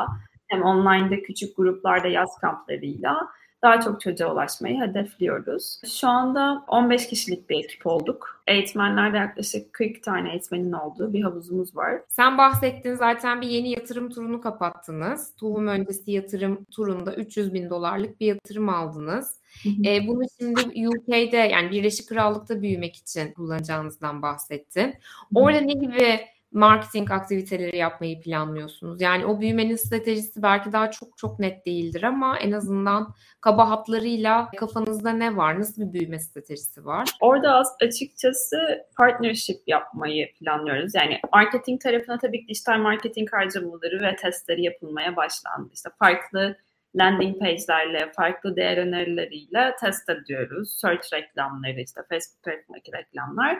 [0.48, 3.28] hem online'da küçük gruplarda yaz kamplarıyla
[3.62, 5.80] daha çok çocuğa ulaşmayı hedefliyoruz.
[6.00, 8.42] Şu anda 15 kişilik bir ekip olduk.
[8.46, 12.00] Eğitmenlerde yaklaşık 40 tane eğitmenin olduğu bir havuzumuz var.
[12.08, 15.34] Sen bahsettin zaten bir yeni yatırım turunu kapattınız.
[15.36, 19.40] Tohum öncesi yatırım turunda 300 bin dolarlık bir yatırım aldınız.
[19.86, 24.94] E, bunu şimdi UK'de yani Birleşik Krallık'ta büyümek için kullanacağınızdan bahsettin.
[25.34, 26.20] Orada ne gibi
[26.52, 29.00] marketing aktiviteleri yapmayı planlıyorsunuz?
[29.00, 34.50] Yani o büyümenin stratejisi belki daha çok çok net değildir ama en azından kaba hatlarıyla
[34.56, 35.60] kafanızda ne var?
[35.60, 37.08] Nasıl bir büyüme stratejisi var?
[37.20, 38.58] Orada açıkçası
[38.96, 40.94] partnership yapmayı planlıyoruz.
[40.94, 45.70] Yani marketing tarafına tabii ki dijital marketing harcamaları ve testleri yapılmaya başlandı.
[45.72, 46.56] İşte farklı
[46.96, 50.78] landing page'lerle, farklı değer önerileriyle test ediyoruz.
[50.80, 53.58] Search reklamları, işte Facebook reklamlar.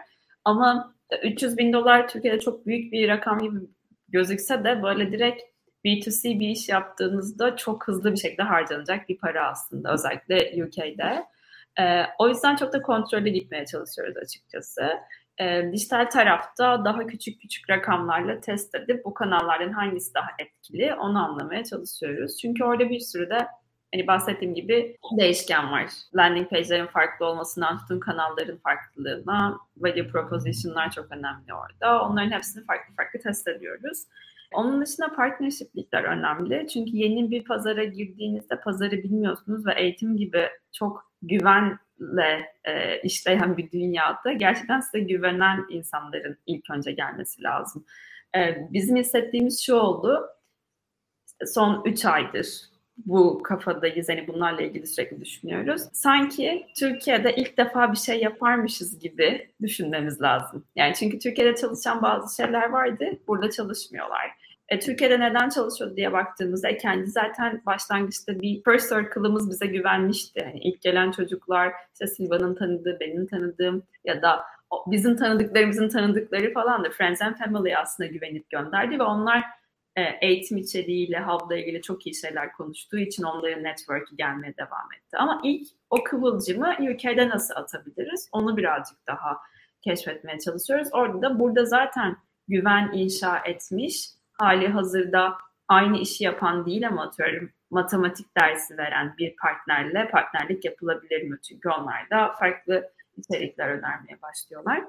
[0.48, 3.56] Ama 300 bin dolar Türkiye'de çok büyük bir rakam gibi
[4.08, 5.42] gözükse de böyle direkt
[5.84, 11.26] B2C bir iş yaptığınızda çok hızlı bir şekilde harcanacak bir para aslında özellikle UK'de.
[11.80, 14.82] Ee, o yüzden çok da kontrollü gitmeye çalışıyoruz açıkçası.
[15.40, 21.24] Ee, dijital tarafta daha küçük küçük rakamlarla test edip bu kanallardan hangisi daha etkili onu
[21.24, 22.38] anlamaya çalışıyoruz.
[22.40, 23.38] Çünkü orada bir sürü de
[23.94, 25.90] hani bahsettiğim gibi değişken var.
[26.14, 32.02] Landing page'lerin farklı olmasından tutun kanalların farklılığına, value proposition'lar çok önemli orada.
[32.02, 34.04] Onların hepsini farklı farklı test ediyoruz.
[34.52, 36.66] Onun dışında partnership'likler önemli.
[36.68, 43.56] Çünkü yeni bir pazara girdiğinizde pazarı bilmiyorsunuz ve eğitim gibi çok güven güvenle e, işleyen
[43.56, 47.84] bir dünyada gerçekten size güvenen insanların ilk önce gelmesi lazım.
[48.36, 50.26] E, bizim hissettiğimiz şu oldu.
[51.46, 54.08] son 3 aydır bu kafadayız.
[54.08, 55.82] Hani bunlarla ilgili sürekli düşünüyoruz.
[55.92, 60.64] Sanki Türkiye'de ilk defa bir şey yaparmışız gibi düşünmemiz lazım.
[60.76, 63.04] Yani çünkü Türkiye'de çalışan bazı şeyler vardı.
[63.28, 64.30] Burada çalışmıyorlar.
[64.68, 70.40] E, Türkiye'de neden çalışıyor diye baktığımızda e, kendi zaten başlangıçta bir first circle'ımız bize güvenmişti.
[70.44, 74.44] Yani ilk gelen çocuklar işte Silva'nın tanıdığı, benim tanıdığım ya da
[74.86, 79.44] bizim tanıdıklarımızın tanıdıkları falan da Friends and Family aslında güvenip gönderdi ve onlar
[80.20, 85.16] eğitim içeriğiyle, Hub'la ilgili çok iyi şeyler konuştuğu için onların network'ü gelmeye devam etti.
[85.16, 88.28] Ama ilk o kıvılcımı UK'de nasıl atabiliriz?
[88.32, 89.38] Onu birazcık daha
[89.82, 90.88] keşfetmeye çalışıyoruz.
[90.92, 92.16] Orada da burada zaten
[92.48, 99.36] güven inşa etmiş, hali hazırda aynı işi yapan değil ama atıyorum matematik dersi veren bir
[99.36, 101.38] partnerle partnerlik yapılabilir mi?
[101.48, 104.84] Çünkü onlar da farklı içerikler önermeye başlıyorlar.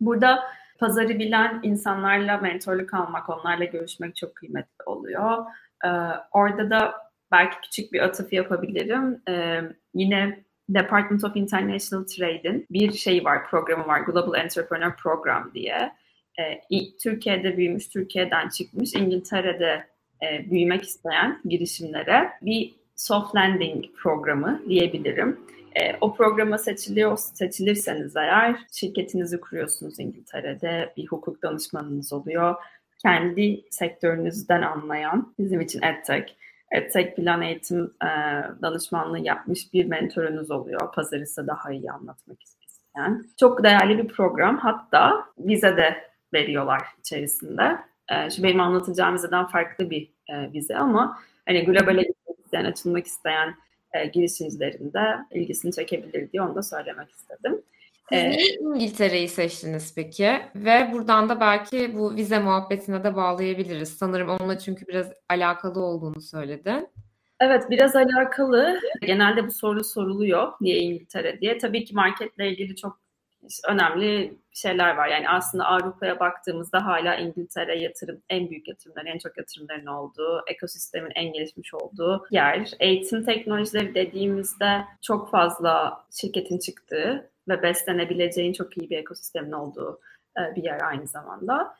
[0.00, 0.44] Burada
[0.78, 5.44] pazarı bilen insanlarla mentorluk almak, onlarla görüşmek çok kıymetli oluyor.
[5.84, 5.88] Ee,
[6.32, 6.94] orada da
[7.32, 9.22] belki küçük bir atıf yapabilirim.
[9.28, 9.60] Ee,
[9.94, 15.92] yine Department of International Trade'in bir şey var, programı var, Global Entrepreneur Program diye.
[16.40, 16.60] Ee,
[17.02, 19.86] Türkiye'de büyümüş, Türkiye'den çıkmış, İngiltere'de
[20.22, 25.40] e, büyümek isteyen girişimlere bir soft landing programı diyebilirim.
[25.74, 32.54] E, o programa seçiliyor, seçilirseniz eğer şirketinizi kuruyorsunuz İngiltere'de, bir hukuk danışmanınız oluyor.
[33.02, 36.32] Kendi sektörünüzden anlayan, bizim için EdTech,
[36.72, 38.08] EdTech plan eğitim e,
[38.62, 40.92] danışmanlığı yapmış bir mentorunuz oluyor.
[40.92, 43.26] Pazarısa daha iyi anlatmak isteyen.
[43.40, 44.58] Çok değerli bir program.
[44.58, 45.96] Hatta vize de
[46.34, 47.78] veriyorlar içerisinde.
[48.08, 52.04] E, şu benim anlatacağım vizeden farklı bir e, vize ama hani globale
[52.48, 53.54] isteyen, açılmak isteyen
[53.92, 57.62] e, girişimcilerin de ilgisini çekebilir diye onu da söylemek istedim.
[58.08, 60.40] Siz e, niye İngiltere'yi seçtiniz peki?
[60.54, 63.88] Ve buradan da belki bu vize muhabbetine de bağlayabiliriz.
[63.88, 66.88] Sanırım onunla çünkü biraz alakalı olduğunu söyledin.
[67.40, 68.80] Evet biraz alakalı.
[69.00, 71.58] Genelde bu soru soruluyor niye İngiltere diye.
[71.58, 73.00] Tabii ki marketle ilgili çok
[73.68, 75.08] önemli şeyler var.
[75.08, 81.12] Yani aslında Avrupa'ya baktığımızda hala İngiltere yatırım en büyük yatırımların, en çok yatırımların olduğu, ekosistemin
[81.14, 82.70] en gelişmiş olduğu yer.
[82.80, 90.00] Eğitim teknolojileri dediğimizde çok fazla şirketin çıktığı ve beslenebileceğin çok iyi bir ekosistemin olduğu
[90.38, 91.74] e, bir yer aynı zamanda.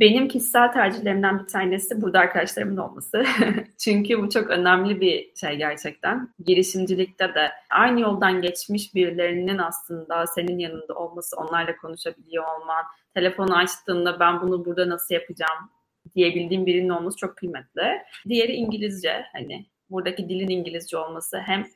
[0.00, 3.24] Benim kişisel tercihlerimden bir tanesi burada arkadaşlarımın olması.
[3.78, 6.34] Çünkü bu çok önemli bir şey gerçekten.
[6.44, 14.20] Girişimcilikte de aynı yoldan geçmiş birilerinin aslında senin yanında olması, onlarla konuşabiliyor olman, telefonu açtığında
[14.20, 15.70] ben bunu burada nasıl yapacağım
[16.14, 18.02] diyebildiğim birinin olması çok kıymetli.
[18.28, 19.24] Diğeri İngilizce.
[19.32, 21.66] Hani buradaki dilin İngilizce olması hem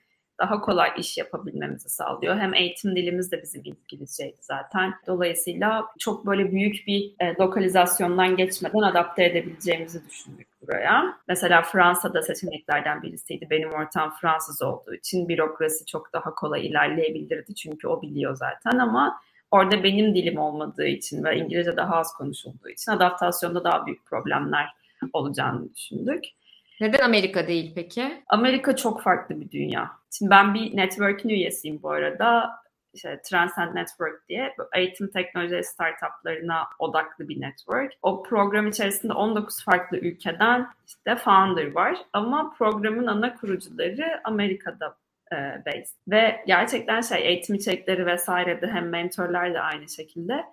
[0.41, 2.37] daha kolay iş yapabilmemizi sağlıyor.
[2.37, 4.95] Hem eğitim dilimiz de bizim İngilizceydi zaten.
[5.07, 11.19] Dolayısıyla çok böyle büyük bir e, lokalizasyondan geçmeden adapte edebileceğimizi düşündük buraya.
[11.29, 13.47] Mesela Fransa'da seçeneklerden birisiydi.
[13.51, 17.55] Benim ortam Fransız olduğu için bürokrasi çok daha kolay ilerleyebilirdi.
[17.55, 22.69] Çünkü o biliyor zaten ama orada benim dilim olmadığı için ve İngilizce daha az konuşulduğu
[22.69, 24.67] için adaptasyonda daha büyük problemler
[25.13, 26.25] olacağını düşündük.
[26.81, 28.23] Neden Amerika değil peki?
[28.29, 29.91] Amerika çok farklı bir dünya.
[30.19, 32.51] Şimdi ben bir network'in üyesiyim bu arada.
[32.95, 37.93] İşte Transcend Network diye eğitim teknoloji startuplarına odaklı bir network.
[38.03, 44.97] O program içerisinde 19 farklı ülkeden işte founder var ama programın ana kurucuları Amerika'da
[45.33, 45.97] e, based.
[46.09, 50.45] Ve gerçekten şey eğitim içerikleri vesaire de hem mentorlar da aynı şekilde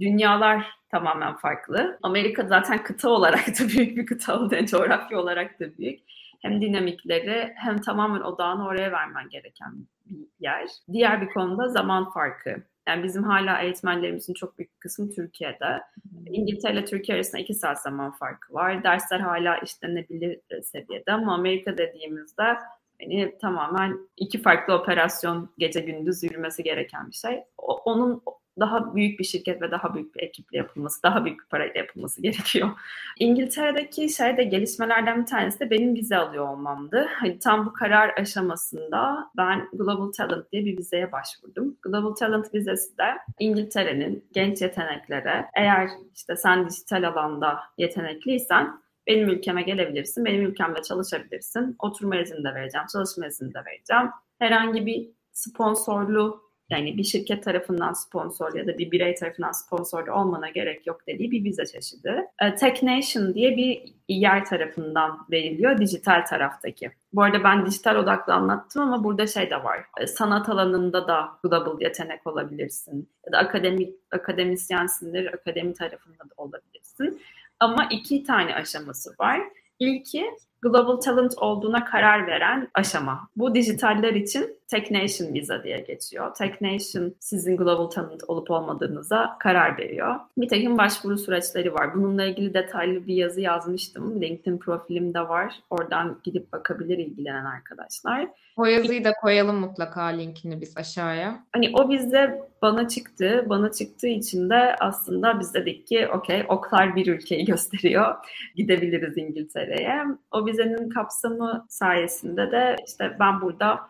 [0.00, 1.98] dünyalar tamamen farklı.
[2.02, 6.00] Amerika zaten kıta olarak da büyük bir kıta olduğu coğrafya olarak da büyük.
[6.42, 9.72] Hem dinamikleri hem tamamen odağını oraya vermen gereken
[10.06, 10.68] bir yer.
[10.92, 12.62] Diğer bir konuda zaman farkı.
[12.88, 15.82] Yani bizim hala eğitmenlerimizin çok büyük bir kısmı Türkiye'de.
[16.30, 18.84] İngiltere ile Türkiye arasında iki saat zaman farkı var.
[18.84, 22.56] Dersler hala işlenebilir seviyede ama Amerika dediğimizde
[23.00, 27.44] hani tamamen iki farklı operasyon gece gündüz yürümesi gereken bir şey.
[27.58, 28.22] O, onun
[28.60, 32.22] daha büyük bir şirket ve daha büyük bir ekiple yapılması, daha büyük bir parayla yapılması
[32.26, 32.70] gerekiyor.
[33.18, 37.06] İngiltere'deki şeyde gelişmelerden bir tanesi de benim vize alıyor olmamdı.
[37.12, 41.76] Hani tam bu karar aşamasında ben Global Talent diye bir vizeye başvurdum.
[41.82, 49.62] Global Talent vizesi de İngiltere'nin genç yeteneklere eğer işte sen dijital alanda yetenekliysen benim ülkeme
[49.62, 51.76] gelebilirsin, benim ülkemde çalışabilirsin.
[51.78, 54.10] Oturma izni de vereceğim, çalışma izni de vereceğim.
[54.38, 60.48] Herhangi bir sponsorlu yani bir şirket tarafından sponsor ya da bir birey tarafından sponsor olmana
[60.48, 62.24] gerek yok dediği bir vize çeşidi.
[62.42, 66.90] E, Tech Nation diye bir yer tarafından veriliyor dijital taraftaki.
[67.12, 69.84] Bu arada ben dijital odaklı anlattım ama burada şey de var.
[70.00, 73.08] E, sanat alanında da global yetenek olabilirsin.
[73.26, 77.20] Ya da akademik akademisyensindir, akademi tarafında da olabilirsin.
[77.60, 79.40] Ama iki tane aşaması var.
[79.78, 80.24] İlki
[80.62, 83.28] Global Talent olduğuna karar veren aşama.
[83.36, 86.34] Bu dijitaller için Tech Nation Visa diye geçiyor.
[86.34, 90.14] Tech Nation sizin Global Talent olup olmadığınıza karar veriyor.
[90.38, 91.94] Bir takım başvuru süreçleri var.
[91.94, 94.22] Bununla ilgili detaylı bir yazı yazmıştım.
[94.22, 95.54] LinkedIn profilimde var.
[95.70, 98.28] Oradan gidip bakabilir ilgilenen arkadaşlar.
[98.56, 101.44] O yazıyı da koyalım mutlaka linkini biz aşağıya.
[101.52, 103.46] Hani o bizde bana çıktı.
[103.48, 108.14] Bana çıktığı için de aslında biz dedik ki okey oklar bir ülkeyi gösteriyor.
[108.54, 110.04] Gidebiliriz İngiltere'ye.
[110.30, 113.80] O vizenin kapsamı sayesinde de işte ben burada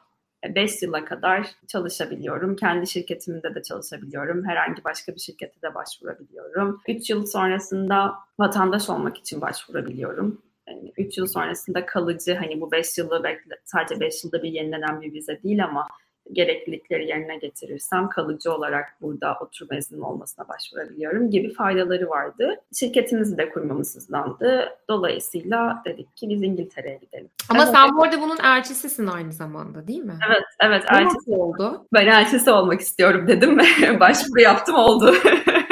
[0.55, 2.57] 5 yıla kadar çalışabiliyorum.
[2.57, 4.45] Kendi şirketimde de çalışabiliyorum.
[4.45, 6.81] Herhangi başka bir şirkete de başvurabiliyorum.
[6.89, 10.43] 3 yıl sonrasında vatandaş olmak için başvurabiliyorum.
[10.69, 13.23] Yani 3 yıl sonrasında kalıcı hani bu 5 yılı
[13.65, 15.87] sadece 5 yılda bir yenilenen bir vize değil ama
[16.33, 22.61] gereklilikleri yerine getirirsem kalıcı olarak burada oturma iznim olmasına başvurabiliyorum gibi faydaları vardı.
[22.75, 24.69] Şirketimizi de kurmamız hızlandı.
[24.89, 27.29] Dolayısıyla dedik ki biz İngiltere'ye gidelim.
[27.49, 27.73] Ama evet.
[27.75, 30.19] sen bu arada bunun elçisisin aynı zamanda değil mi?
[30.29, 30.85] Evet, evet.
[30.93, 31.87] Elçisi oldu?
[31.93, 33.59] Ben elçisi olmak istiyorum dedim.
[34.01, 35.15] Başvuru yaptım oldu.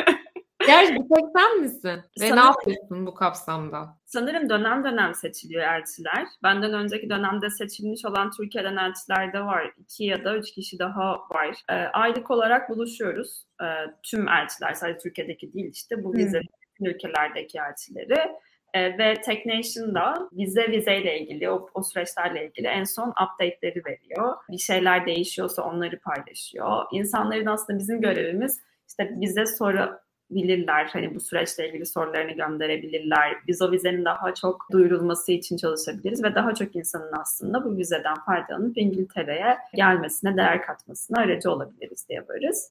[0.66, 2.00] Gerçi bir tek sen misin?
[2.20, 3.96] Ve Sanırım, ne yapıyorsun bu kapsamda?
[4.04, 6.26] Sanırım dönem dönem seçiliyor elçiler.
[6.42, 9.72] Benden önceki dönemde seçilmiş olan Türkiye'den elçiler de var.
[9.78, 11.62] İki ya da üç kişi daha var.
[11.70, 13.46] E, aylık olarak buluşuyoruz.
[13.62, 13.66] E,
[14.02, 16.86] tüm elçiler sadece Türkiye'deki değil işte bu vize hmm.
[16.86, 18.32] ülkelerdeki elçileri.
[18.74, 24.34] E, ve Technation da vize vizeyle ilgili, o, o süreçlerle ilgili en son update'leri veriyor.
[24.50, 26.84] Bir şeyler değişiyorsa onları paylaşıyor.
[26.92, 29.98] İnsanların aslında bizim görevimiz işte bize soru
[30.30, 30.90] bilirler.
[30.92, 33.36] Hani bu süreçle ilgili sorularını gönderebilirler.
[33.46, 38.14] Biz o vizenin daha çok duyurulması için çalışabiliriz ve daha çok insanın aslında bu vizeden
[38.26, 42.24] faydalanıp İngiltere'ye gelmesine, değer katmasına aracı olabiliriz diye.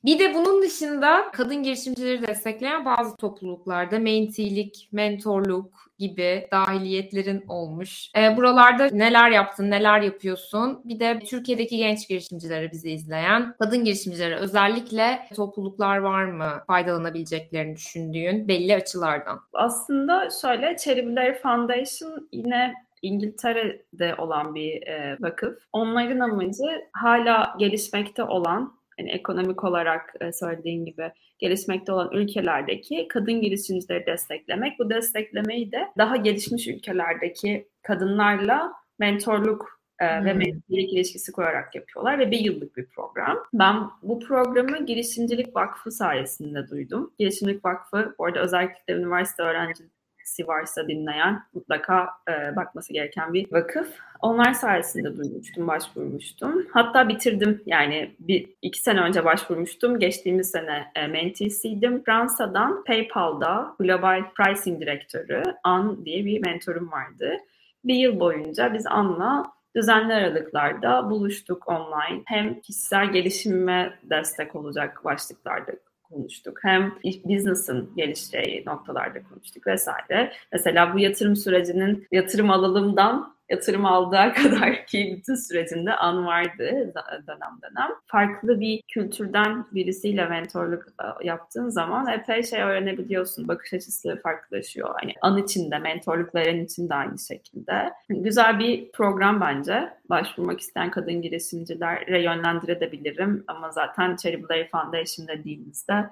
[0.06, 8.12] Bir de bunun dışında kadın girişimcileri destekleyen bazı topluluklarda mentilik, mentorluk, gibi dahiliyetlerin olmuş.
[8.18, 10.82] E, buralarda neler yaptın, neler yapıyorsun?
[10.86, 18.48] Bir de Türkiye'deki genç girişimcileri bizi izleyen, kadın girişimcilere özellikle topluluklar var mı faydalanabileceklerini düşündüğün
[18.48, 19.40] belli açılardan?
[19.54, 25.58] Aslında şöyle Cherry Foundation yine İngiltere'de olan bir e, vakıf.
[25.74, 33.42] Onların amacı hala gelişmekte olan yani ekonomik olarak e, söylediğin gibi gelişmekte olan ülkelerdeki kadın
[33.42, 34.80] girişimcileri desteklemek.
[34.80, 40.26] Bu desteklemeyi de daha gelişmiş ülkelerdeki kadınlarla mentorluk e, hmm.
[40.26, 43.44] ve mentorluk ilişkisi koyarak yapıyorlar ve bir yıllık bir program.
[43.54, 47.14] Ben bu programı Girişimcilik Vakfı sayesinde duydum.
[47.20, 49.84] Girişimcilik Vakfı, bu arada özellikle üniversite öğrenci
[50.24, 53.88] si varsa dinleyen mutlaka e, bakması gereken bir vakıf.
[54.22, 56.68] Onlar sayesinde duymuştum, başvurmuştum.
[56.72, 60.00] Hatta bitirdim yani bir iki sene önce başvurmuştum.
[60.00, 62.04] Geçtiğimiz sene e, menteesiydim.
[62.04, 67.38] Fransa'dan PayPal'da Global Pricing Direktörü An diye bir mentorum vardı.
[67.86, 69.44] Bir yıl boyunca biz An'la
[69.76, 72.22] düzenli aralıklarda buluştuk online.
[72.26, 75.72] Hem kişisel gelişime destek olacak başlıklarda
[76.14, 76.60] konuştuk.
[76.62, 76.96] Hem
[77.26, 80.34] business'ın gelişeceği noktalarda konuştuk vesaire.
[80.52, 86.94] Mesela bu yatırım sürecinin yatırım alalımdan yatırım aldığı kadar ki bütün sürecinde an vardı
[87.28, 87.90] dönem dönem.
[88.06, 93.48] Farklı bir kültürden birisiyle mentorluk e, yaptığın zaman epey şey öğrenebiliyorsun.
[93.48, 94.96] Bakış açısı farklılaşıyor.
[95.02, 97.94] Hani an içinde, mentorlukların içinde aynı şekilde.
[98.10, 99.94] Güzel bir program bence.
[100.10, 103.44] Başvurmak isteyen kadın girişimcilere yönlendirebilirim.
[103.48, 106.10] Ama zaten Cherry Blair Foundation dediğimizde e,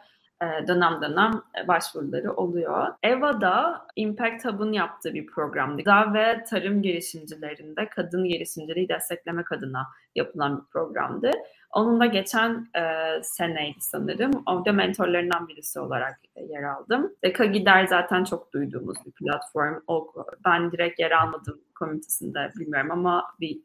[0.68, 1.32] dönem dönem
[1.64, 2.88] e, başvuruları oluyor.
[3.04, 5.78] EVA'da Impact Hub'ın yaptığı bir programdı.
[5.78, 11.32] Gıda ve tarım girişimcilerinde kadın girişimciliği desteklemek adına yapılan bir programdı.
[11.72, 12.84] Onun da geçen e,
[13.24, 14.32] seneydi sanırım.
[14.46, 16.20] Orada mentorlarından birisi olarak
[16.50, 17.16] yer aldım.
[17.24, 19.76] Ve Kagider zaten çok duyduğumuz bir platform.
[19.88, 20.14] O,
[20.46, 23.62] ben direkt yer almadım komitesinde bilmiyorum ama bir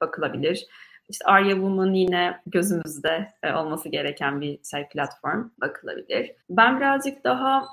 [0.00, 0.66] bakılabilir.
[1.08, 6.32] İşte Arya Woman yine gözümüzde e, olması gereken bir şey platform bakılabilir.
[6.50, 7.66] Ben birazcık daha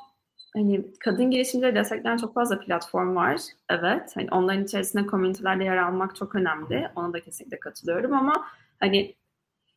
[0.55, 3.41] hani kadın girişimcileri destekleyen çok fazla platform var.
[3.69, 4.11] Evet.
[4.15, 6.89] Hani onların içerisinde komünitelerde yer almak çok önemli.
[6.95, 8.45] Ona da kesinlikle katılıyorum ama
[8.79, 9.15] hani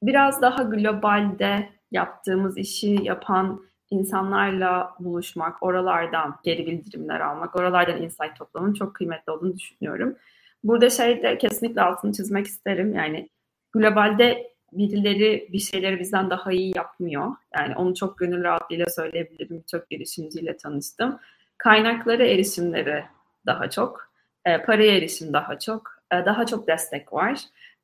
[0.03, 8.75] biraz daha globalde yaptığımız işi yapan insanlarla buluşmak, oralardan geri bildirimler almak, oralardan insight toplamanın
[8.75, 10.17] çok kıymetli olduğunu düşünüyorum.
[10.65, 12.95] Burada şey de kesinlikle altını çizmek isterim.
[12.95, 13.29] Yani
[13.77, 17.33] globalde birileri bir şeyleri bizden daha iyi yapmıyor.
[17.59, 19.63] Yani onu çok gönül rahatlığıyla söyleyebilirim.
[19.63, 21.19] Birçok girişimciyle tanıştım.
[21.59, 23.05] Kaynakları erişimleri
[23.47, 24.13] daha çok.
[24.45, 25.91] E, paraya erişim daha çok.
[26.13, 27.41] E, daha çok destek var.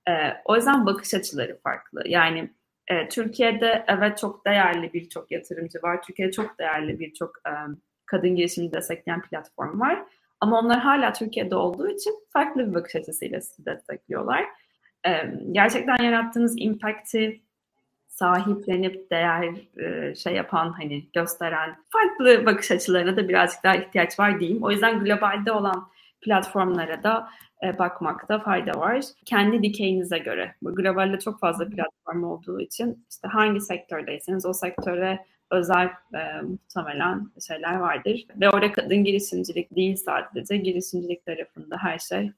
[0.09, 0.13] E,
[0.45, 2.03] o yüzden bakış açıları farklı.
[2.07, 2.51] Yani
[2.89, 6.03] e, Türkiye'de evet çok değerli birçok yatırımcı var.
[6.03, 7.53] Türkiye'de çok değerli birçok e,
[8.07, 10.03] kadın girişimci destekleyen platform var.
[10.41, 14.45] Ama onlar hala Türkiye'de olduğu için farklı bir bakış açısıyla sizi destekliyorlar.
[15.53, 17.41] Gerçekten yarattığınız impact'i
[18.09, 19.55] sahiplenip değer
[20.15, 24.63] şey yapan hani gösteren farklı bakış açılarına da birazcık daha ihtiyaç var diyeyim.
[24.63, 25.89] O yüzden globalde olan
[26.21, 27.29] platformlara da
[27.79, 29.05] bakmakta fayda var.
[29.25, 30.55] Kendi dikeyinize göre.
[30.63, 35.19] Bu globalde çok fazla platform olduğu için işte hangi sektördeyseniz o sektöre
[35.51, 38.27] özel e, muhtemelen şeyler vardır.
[38.41, 42.33] Ve orada kadın girişimcilik değil sadece girişimcilik tarafında her şey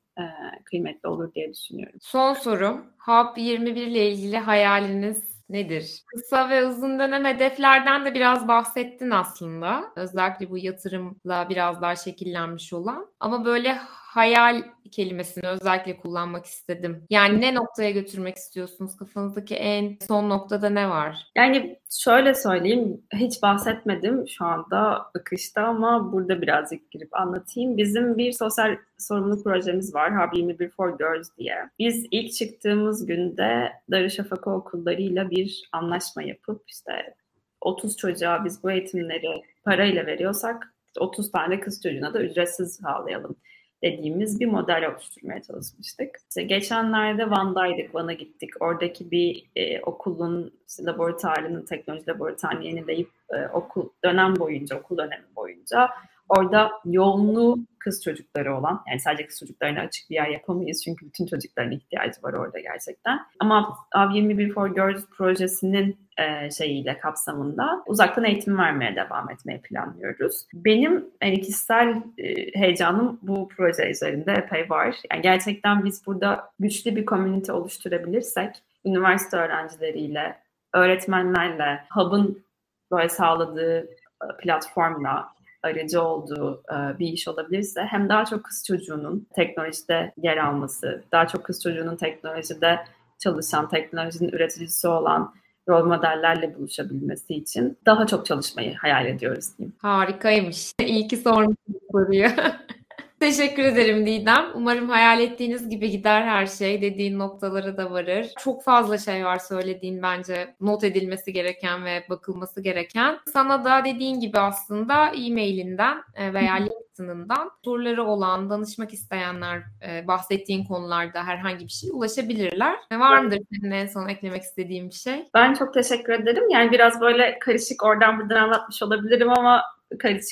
[0.64, 1.98] kıymetli olur diye düşünüyorum.
[2.02, 2.86] Son sorum.
[2.98, 6.02] Hub 21 ile ilgili hayaliniz nedir?
[6.06, 9.84] Kısa ve uzun dönem hedeflerden de biraz bahsettin aslında.
[9.96, 13.06] Özellikle bu yatırımla biraz daha şekillenmiş olan.
[13.20, 13.78] Ama böyle
[14.14, 14.62] hayal
[14.92, 17.06] kelimesini özellikle kullanmak istedim.
[17.10, 18.96] Yani ne noktaya götürmek istiyorsunuz?
[18.96, 21.26] Kafanızdaki en son noktada ne var?
[21.36, 27.76] Yani şöyle söyleyeyim, hiç bahsetmedim şu anda akışta ama burada birazcık girip anlatayım.
[27.76, 31.56] Bizim bir sosyal sorumluluk projemiz var, Hub 21 for Girls diye.
[31.78, 37.14] Biz ilk çıktığımız günde Darüşşafaka okullarıyla bir anlaşma yapıp işte
[37.60, 43.36] 30 çocuğa biz bu eğitimleri parayla veriyorsak 30 tane kız çocuğuna da ücretsiz sağlayalım
[43.84, 46.16] dediğimiz bir model oluşturmaya çalışmıştık.
[46.28, 48.50] İşte geçenlerde Van'daydık, Van'a gittik.
[48.60, 55.24] Oradaki bir e, okulun işte laboratuvarının, teknoloji laboratuvarını yenileyip e, okul dönem boyunca, okul dönemi
[55.36, 55.90] boyunca
[56.28, 61.26] orada yoğunluğu kız çocukları olan, yani sadece kız çocuklarına açık bir yer yapamayız çünkü bütün
[61.26, 63.20] çocukların ihtiyacı var orada gerçekten.
[63.40, 70.46] Ama Av21 for Girls projesinin e, şeyiyle kapsamında uzaktan eğitim vermeye devam etmeyi planlıyoruz.
[70.54, 74.96] Benim yani kişisel e, heyecanım bu proje üzerinde epey var.
[75.12, 80.38] Yani gerçekten biz burada güçlü bir komünite oluşturabilirsek üniversite öğrencileriyle,
[80.74, 82.44] öğretmenlerle, Hub'ın
[82.92, 85.33] böyle sağladığı e, platformla
[85.64, 91.26] aracı olduğu e, bir iş olabilirse hem daha çok kız çocuğunun teknolojide yer alması, daha
[91.26, 92.78] çok kız çocuğunun teknolojide
[93.18, 95.34] çalışan, teknolojinin üreticisi olan
[95.68, 99.76] rol modellerle buluşabilmesi için daha çok çalışmayı hayal ediyoruz diyeyim.
[99.78, 100.72] Harikaymış.
[100.80, 102.28] İyi ki sormuşsunuz soruyu.
[103.24, 104.44] Teşekkür ederim Didem.
[104.54, 106.82] Umarım hayal ettiğiniz gibi gider her şey.
[106.82, 108.26] Dediğin noktalara da varır.
[108.38, 113.18] Çok fazla şey var söylediğin bence not edilmesi gereken ve bakılması gereken.
[113.32, 120.64] Sana da dediğin gibi aslında e-mailinden e, veya LinkedIn'ından soruları olan, danışmak isteyenler e, bahsettiğin
[120.64, 122.76] konularda herhangi bir şey ulaşabilirler.
[122.92, 125.28] Var mıdır senin en son eklemek istediğin bir şey?
[125.34, 126.50] Ben çok teşekkür ederim.
[126.50, 129.62] Yani biraz böyle karışık oradan buradan anlatmış olabilirim ama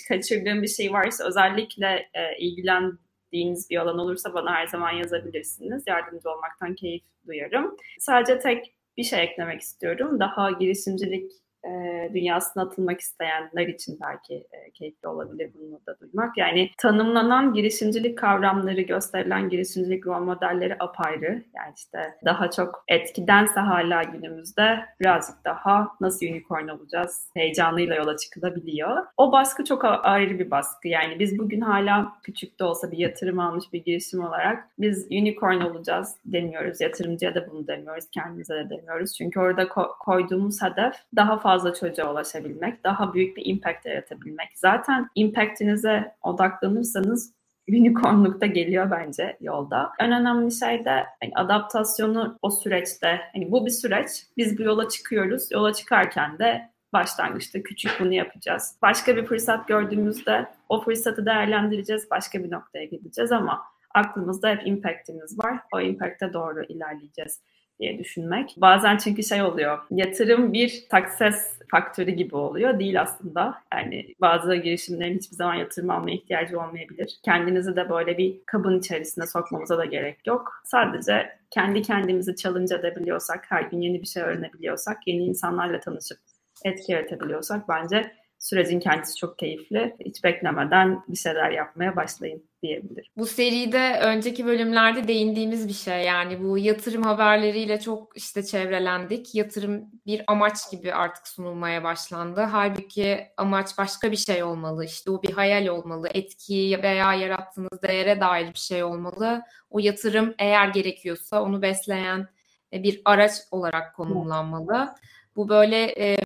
[0.09, 5.83] kaçırdığım bir şey varsa özellikle e, ilgilendiğiniz bir alan olursa bana her zaman yazabilirsiniz.
[5.87, 7.77] Yardımcı olmaktan keyif duyarım.
[7.99, 10.21] Sadece tek bir şey eklemek istiyorum.
[10.21, 11.33] Daha girişimcilik
[11.65, 16.39] e, dünyasına atılmak isteyenler için belki e, keyifli olabilir bunu da duymak.
[16.39, 21.43] Yani tanımlanan girişimcilik kavramları, gösterilen girişimcilik rol modelleri apayrı.
[21.57, 28.97] Yani işte daha çok etkidense hala günümüzde birazcık daha nasıl unicorn olacağız heyecanıyla yola çıkılabiliyor.
[29.17, 30.89] O baskı çok ayrı bir baskı.
[30.89, 35.61] Yani biz bugün hala küçük de olsa bir yatırım almış bir girişim olarak biz unicorn
[35.61, 36.81] olacağız demiyoruz.
[36.81, 39.15] Yatırımcıya da bunu demiyoruz, kendimize de demiyoruz.
[39.17, 44.49] Çünkü orada ko- koyduğumuz hedef daha fazla fazla çocuğa ulaşabilmek, daha büyük bir impact yaratabilmek.
[44.55, 47.33] Zaten impactinize odaklanırsanız
[47.69, 49.93] unicornlukta geliyor bence yolda.
[50.01, 53.21] En önemli şey de hani adaptasyonu o süreçte.
[53.33, 54.09] Hani bu bir süreç.
[54.37, 55.53] Biz bu yola çıkıyoruz.
[55.53, 58.77] Yola çıkarken de başlangıçta küçük bunu yapacağız.
[58.83, 62.11] Başka bir fırsat gördüğümüzde o fırsatı değerlendireceğiz.
[62.11, 63.63] Başka bir noktaya gideceğiz ama
[63.95, 65.59] aklımızda hep impactimiz var.
[65.75, 67.41] O impact'e doğru ilerleyeceğiz
[67.81, 68.55] diye düşünmek.
[68.57, 72.79] Bazen çünkü şey oluyor, yatırım bir success faktörü gibi oluyor.
[72.79, 73.55] Değil aslında.
[73.75, 77.21] Yani bazı girişimlerin hiçbir zaman yatırım almaya ihtiyacı olmayabilir.
[77.25, 80.63] Kendinizi de böyle bir kabın içerisine sokmamıza da gerek yok.
[80.65, 86.19] Sadece kendi kendimizi challenge edebiliyorsak, her gün yeni bir şey öğrenebiliyorsak, yeni insanlarla tanışıp
[86.65, 88.13] etki yaratabiliyorsak bence
[88.43, 89.97] sürecin kendisi çok keyifli.
[90.05, 93.05] Hiç beklemeden bir şeyler yapmaya başlayın diyebilirim.
[93.17, 99.35] Bu seride önceki bölümlerde değindiğimiz bir şey yani bu yatırım haberleriyle çok işte çevrelendik.
[99.35, 102.41] Yatırım bir amaç gibi artık sunulmaya başlandı.
[102.41, 104.85] Halbuki amaç başka bir şey olmalı.
[104.85, 106.09] İşte o bir hayal olmalı.
[106.15, 109.43] Etki veya yarattığınız değere dair bir şey olmalı.
[109.71, 112.29] O yatırım eğer gerekiyorsa onu besleyen
[112.73, 114.95] e, bir araç olarak konumlanmalı.
[115.37, 116.17] Bu böyle e,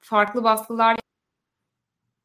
[0.00, 0.96] farklı baskılar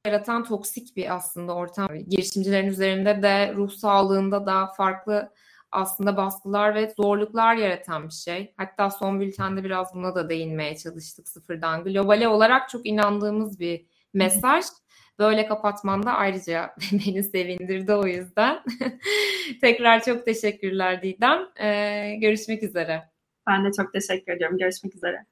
[0.05, 1.87] yaratan toksik bir aslında ortam.
[2.07, 5.33] Girişimcilerin üzerinde de ruh sağlığında da farklı
[5.71, 8.53] aslında baskılar ve zorluklar yaratan bir şey.
[8.57, 11.83] Hatta son bültende biraz buna da değinmeye çalıştık sıfırdan.
[11.83, 14.65] Globale olarak çok inandığımız bir mesaj.
[15.19, 18.63] Böyle kapatmanda ayrıca beni sevindirdi o yüzden.
[19.61, 21.39] Tekrar çok teşekkürler Didem.
[21.59, 23.03] Ee, görüşmek üzere.
[23.47, 24.57] Ben de çok teşekkür ediyorum.
[24.57, 25.25] Görüşmek üzere.